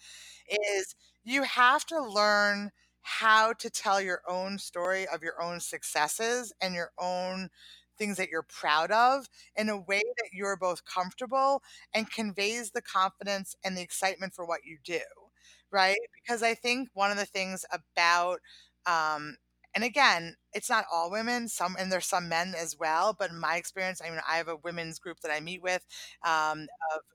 is 0.50 0.96
you 1.24 1.44
have 1.44 1.86
to 1.86 2.02
learn 2.02 2.72
how 3.02 3.54
to 3.54 3.70
tell 3.70 4.02
your 4.02 4.22
own 4.28 4.58
story 4.58 5.06
of 5.08 5.22
your 5.22 5.42
own 5.42 5.60
successes 5.60 6.54
and 6.62 6.74
your 6.74 6.92
own 6.98 7.50
things 7.98 8.18
that 8.18 8.30
you're 8.30 8.44
proud 8.48 8.92
of 8.92 9.28
in 9.56 9.70
a 9.70 9.78
way 9.80 10.02
that 10.18 10.30
you're 10.34 10.58
both 10.58 10.86
comfortable 10.86 11.62
and 11.94 12.12
conveys 12.12 12.72
the 12.72 12.82
confidence 12.82 13.56
and 13.64 13.78
the 13.78 13.82
excitement 13.82 14.34
for 14.34 14.46
what 14.46 14.62
you 14.66 14.78
do 14.84 15.00
right 15.72 15.98
because 16.24 16.44
i 16.44 16.54
think 16.54 16.90
one 16.94 17.12
of 17.12 17.18
the 17.18 17.26
things 17.26 17.66
about 17.72 18.40
um, 18.86 19.38
and 19.76 19.84
again, 19.84 20.36
it's 20.52 20.70
not 20.70 20.86
all 20.92 21.10
women, 21.10 21.48
some 21.48 21.76
and 21.80 21.92
there's 21.92 22.06
some 22.06 22.30
men 22.30 22.54
as 22.56 22.76
well. 22.78 23.16
But 23.18 23.32
in 23.32 23.40
my 23.40 23.56
experience, 23.56 24.02
I 24.06 24.10
mean, 24.12 24.20
I 24.30 24.36
have 24.38 24.48
a 24.48 24.58
women's 24.58 25.00
group 25.00 25.22
that 25.22 25.32
I 25.32 25.40
meet 25.40 25.64
with 25.64 25.84
um, 26.24 26.68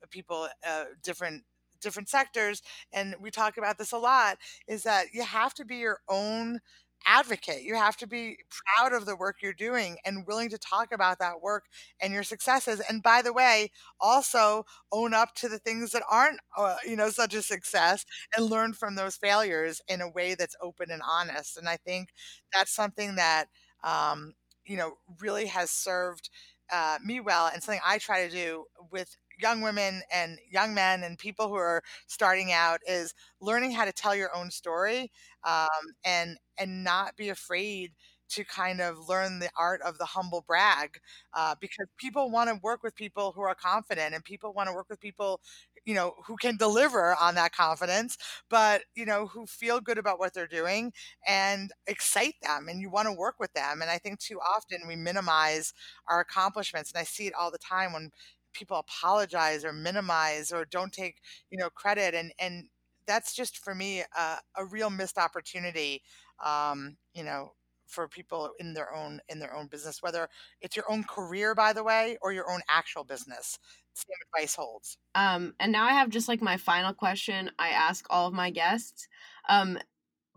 of 0.03 0.11
people, 0.11 0.49
uh, 0.67 0.85
different 1.03 1.45
different 1.81 2.09
sectors, 2.09 2.61
and 2.93 3.14
we 3.21 3.31
talk 3.31 3.59
about 3.59 3.79
this 3.79 3.93
a 3.93 3.99
lot. 3.99 4.38
Is 4.67 4.83
that 4.85 5.09
you 5.12 5.23
have 5.23 5.55
to 5.55 5.64
be 5.64 5.77
your 5.77 6.01
own 6.09 6.59
advocate. 7.07 7.63
You 7.63 7.75
have 7.75 7.97
to 7.99 8.07
be 8.07 8.39
proud 8.77 8.93
of 8.93 9.07
the 9.07 9.17
work 9.17 9.37
you're 9.43 9.53
doing 9.53 9.97
and 10.05 10.27
willing 10.27 10.51
to 10.51 10.59
talk 10.59 10.93
about 10.93 11.19
that 11.21 11.41
work 11.41 11.65
and 12.01 12.13
your 12.13 12.23
successes. 12.23 12.81
And 12.89 13.03
by 13.03 13.23
the 13.23 13.33
way, 13.33 13.71
also 14.01 14.65
own 14.93 15.15
up 15.15 15.35
to 15.37 15.49
the 15.49 15.59
things 15.59 15.93
that 15.93 16.03
aren't, 16.11 16.41
uh, 16.57 16.77
you 16.87 16.97
know, 16.97 17.11
such 17.11 17.35
a 17.35 17.43
success 17.43 18.05
and 18.37 18.47
learn 18.51 18.73
from 18.75 18.95
those 18.95 19.17
failures 19.17 19.81
in 19.89 20.01
a 20.01 20.11
way 20.11 20.35
that's 20.35 20.57
open 20.61 20.91
and 20.91 21.03
honest. 21.09 21.57
And 21.57 21.69
I 21.69 21.77
think 21.77 22.11
that's 22.53 22.75
something 22.75 23.17
that, 23.17 23.47
um, 23.85 24.35
you 24.67 24.77
know, 24.77 24.95
really 25.21 25.47
has 25.47 25.71
served 25.71 26.31
uh, 26.71 26.99
me 27.05 27.21
well 27.21 27.47
and 27.53 27.63
something 27.63 27.81
I 27.87 27.99
try 27.99 28.27
to 28.27 28.33
do 28.35 28.65
with 28.93 29.17
young 29.38 29.61
women 29.61 30.03
and 30.12 30.38
young 30.51 30.74
men 30.74 31.03
and 31.03 31.18
people 31.18 31.48
who 31.48 31.55
are 31.55 31.83
starting 32.07 32.53
out 32.53 32.81
is 32.87 33.14
learning 33.40 33.72
how 33.72 33.85
to 33.85 33.92
tell 33.92 34.14
your 34.14 34.35
own 34.35 34.51
story 34.51 35.11
um, 35.44 35.68
and 36.05 36.37
and 36.59 36.85
not 36.85 37.16
be 37.16 37.29
afraid 37.29 37.92
to 38.31 38.44
kind 38.44 38.81
of 38.83 39.09
learn 39.09 39.38
the 39.38 39.48
art 39.59 39.81
of 39.83 39.96
the 39.98 40.05
humble 40.05 40.44
brag 40.46 40.98
uh, 41.35 41.55
because 41.61 41.87
people 41.96 42.31
want 42.31 42.48
to 42.51 42.59
work 42.62 42.83
with 42.83 42.94
people 42.94 43.33
who 43.35 43.40
are 43.40 43.55
confident 43.55 44.14
and 44.14 44.22
people 44.24 44.53
want 44.53 44.68
to 44.68 44.74
work 44.74 44.87
with 44.90 45.01
people 45.01 45.40
you 45.87 45.94
know 45.94 46.14
who 46.27 46.37
can 46.37 46.57
deliver 46.57 47.14
on 47.20 47.35
that 47.35 47.53
confidence 47.53 48.18
but 48.51 48.83
you 48.94 49.07
know 49.07 49.27
who 49.27 49.46
feel 49.46 49.81
good 49.81 49.96
about 49.98 50.18
what 50.18 50.35
they're 50.35 50.46
doing 50.46 50.92
and 51.27 51.70
excite 51.87 52.35
them 52.42 52.66
and 52.68 52.81
you 52.81 52.90
want 52.90 53.07
to 53.07 53.12
work 53.12 53.37
with 53.40 53.53
them 53.55 53.81
and 53.81 53.90
i 53.90 53.96
think 53.98 54.18
too 54.18 54.38
often 54.40 54.87
we 54.87 54.96
minimize 54.96 55.72
our 56.09 56.20
accomplishments 56.20 56.90
and 56.92 57.01
i 57.01 57.05
see 57.05 57.27
it 57.27 57.35
all 57.35 57.51
the 57.51 57.59
time 57.59 57.92
when 57.92 58.11
people 58.53 58.77
apologize 58.79 59.65
or 59.65 59.73
minimize 59.73 60.53
or 60.53 60.65
don't 60.65 60.93
take 60.93 61.17
you 61.51 61.59
know 61.59 61.71
credit 61.71 62.15
and 62.15 62.33
and 62.39 62.69
that's 63.07 63.35
just 63.35 63.59
for 63.59 63.75
me 63.75 64.03
uh, 64.19 64.37
a 64.57 64.65
real 64.65 64.91
missed 64.91 65.19
opportunity 65.19 66.03
um, 66.45 66.97
you 67.15 67.25
know 67.25 67.53
for 67.87 68.07
people 68.07 68.51
in 68.59 68.75
their 68.75 68.95
own 68.95 69.19
in 69.31 69.39
their 69.39 69.55
own 69.57 69.67
business 69.67 70.03
whether 70.03 70.29
it's 70.61 70.77
your 70.77 70.85
own 70.91 71.03
career 71.05 71.55
by 71.55 71.73
the 71.73 71.83
way 71.83 72.19
or 72.21 72.33
your 72.33 72.51
own 72.51 72.61
actual 72.69 73.03
business. 73.05 73.59
Same 73.95 74.15
advice 74.33 74.55
holds. 74.55 74.99
Um 75.15 75.55
and 75.59 75.73
now 75.73 75.85
i 75.85 75.93
have 75.93 76.11
just 76.11 76.29
like 76.29 76.43
my 76.43 76.57
final 76.57 76.93
question 76.93 77.51
i 77.59 77.69
ask 77.71 78.07
all 78.11 78.29
of 78.29 78.35
my 78.35 78.51
guests 78.51 79.09
um 79.49 79.79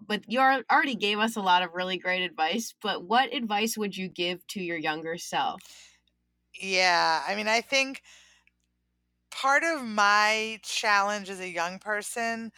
but 0.06 0.24
you 0.28 0.40
already 0.40 0.96
gave 0.96 1.20
us 1.20 1.36
a 1.36 1.42
lot 1.42 1.64
of 1.64 1.74
really 1.74 1.98
great 1.98 2.24
advice 2.24 2.74
but 2.82 3.04
what 3.06 3.34
advice 3.34 3.78
would 3.78 3.96
you 3.96 4.08
give 4.08 4.46
to 4.48 4.62
your 4.62 4.78
younger 4.78 5.18
self 5.18 5.62
yeah, 6.62 7.24
I 7.28 7.36
mean, 7.36 7.48
I 7.48 7.62
think 7.62 8.02
part 9.32 9.64
of 9.64 9.84
my 9.84 10.60
challenge 10.64 11.30
as 11.30 11.40
a 11.40 11.50
young 11.50 11.80
person 11.80 12.52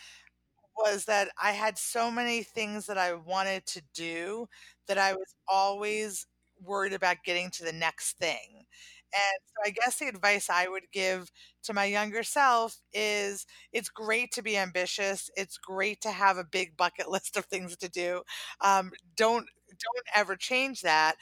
was 0.77 1.05
that 1.05 1.29
I 1.41 1.51
had 1.51 1.77
so 1.77 2.11
many 2.11 2.43
things 2.43 2.87
that 2.87 2.97
I 2.97 3.13
wanted 3.13 3.65
to 3.67 3.81
do 3.93 4.47
that 4.87 4.97
I 4.99 5.13
was 5.13 5.35
always 5.47 6.27
worried 6.61 6.93
about 6.93 7.17
getting 7.25 7.51
to 7.51 7.63
the 7.65 7.73
next 7.73 8.17
thing. 8.19 8.65
And 9.13 9.39
so 9.45 9.69
I 9.69 9.71
guess 9.71 9.99
the 9.99 10.07
advice 10.07 10.49
I 10.49 10.67
would 10.69 10.85
give 10.93 11.31
to 11.63 11.73
my 11.73 11.85
younger 11.85 12.23
self 12.23 12.77
is 12.93 13.45
it's 13.73 13.89
great 13.89 14.31
to 14.33 14.43
be 14.43 14.57
ambitious. 14.57 15.29
It's 15.37 15.57
great 15.57 16.01
to 16.01 16.11
have 16.11 16.37
a 16.37 16.45
big 16.45 16.77
bucket 16.77 17.09
list 17.11 17.37
of 17.37 17.45
things 17.45 17.77
to 17.77 17.89
do. 17.89 18.23
Um, 18.61 18.91
don't 19.17 19.47
don't 19.69 20.07
ever 20.15 20.35
change 20.35 20.81
that 20.81 21.15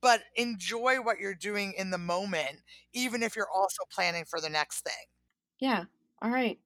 but 0.00 0.22
enjoy 0.36 0.96
what 0.96 1.18
you're 1.18 1.34
doing 1.34 1.74
in 1.76 1.90
the 1.90 1.98
moment, 1.98 2.62
even 2.92 3.22
if 3.22 3.36
you're 3.36 3.50
also 3.54 3.82
planning 3.92 4.24
for 4.24 4.40
the 4.40 4.48
next 4.48 4.82
thing. 4.82 5.06
Yeah. 5.58 5.84
All 6.22 6.30
right. 6.30 6.58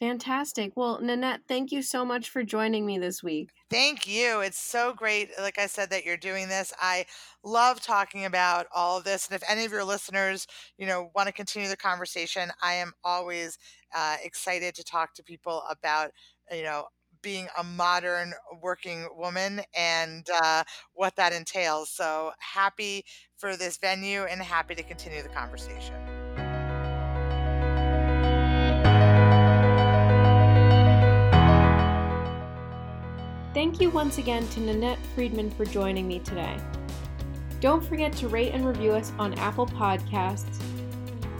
Fantastic. 0.00 0.72
Well, 0.76 1.00
Nanette, 1.00 1.42
thank 1.46 1.70
you 1.70 1.80
so 1.80 2.04
much 2.04 2.28
for 2.28 2.42
joining 2.42 2.84
me 2.84 2.98
this 2.98 3.22
week. 3.22 3.50
Thank 3.70 4.08
you. 4.08 4.40
It's 4.40 4.58
so 4.58 4.92
great, 4.92 5.30
like 5.40 5.58
I 5.58 5.66
said, 5.66 5.90
that 5.90 6.04
you're 6.04 6.16
doing 6.16 6.48
this. 6.48 6.72
I 6.80 7.06
love 7.44 7.80
talking 7.80 8.24
about 8.24 8.66
all 8.74 8.98
of 8.98 9.04
this. 9.04 9.28
And 9.28 9.36
if 9.36 9.48
any 9.48 9.64
of 9.64 9.70
your 9.72 9.84
listeners, 9.84 10.46
you 10.78 10.86
know, 10.86 11.10
want 11.14 11.28
to 11.28 11.32
continue 11.32 11.68
the 11.68 11.76
conversation, 11.76 12.50
I 12.60 12.74
am 12.74 12.92
always 13.04 13.56
uh, 13.94 14.16
excited 14.22 14.74
to 14.74 14.84
talk 14.84 15.14
to 15.14 15.22
people 15.22 15.62
about, 15.70 16.10
you 16.52 16.64
know, 16.64 16.86
being 17.24 17.48
a 17.58 17.64
modern 17.64 18.34
working 18.62 19.08
woman 19.16 19.62
and 19.76 20.28
uh, 20.42 20.62
what 20.92 21.16
that 21.16 21.32
entails. 21.32 21.90
So 21.90 22.30
happy 22.38 23.04
for 23.36 23.56
this 23.56 23.78
venue 23.78 24.22
and 24.22 24.40
happy 24.40 24.76
to 24.76 24.82
continue 24.84 25.22
the 25.22 25.30
conversation. 25.30 25.94
Thank 33.54 33.80
you 33.80 33.88
once 33.88 34.18
again 34.18 34.46
to 34.48 34.60
Nanette 34.60 34.98
Fryman 35.16 35.52
for 35.56 35.64
joining 35.64 36.06
me 36.06 36.18
today. 36.18 36.56
Don't 37.60 37.82
forget 37.82 38.12
to 38.14 38.28
rate 38.28 38.52
and 38.52 38.66
review 38.66 38.92
us 38.92 39.12
on 39.18 39.32
Apple 39.34 39.66
Podcasts. 39.66 40.62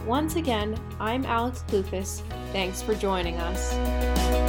Once 0.05 0.35
again, 0.35 0.79
I'm 0.99 1.25
Alex 1.25 1.63
Clufus. 1.67 2.21
Thanks 2.51 2.81
for 2.81 2.95
joining 2.95 3.35
us. 3.35 4.44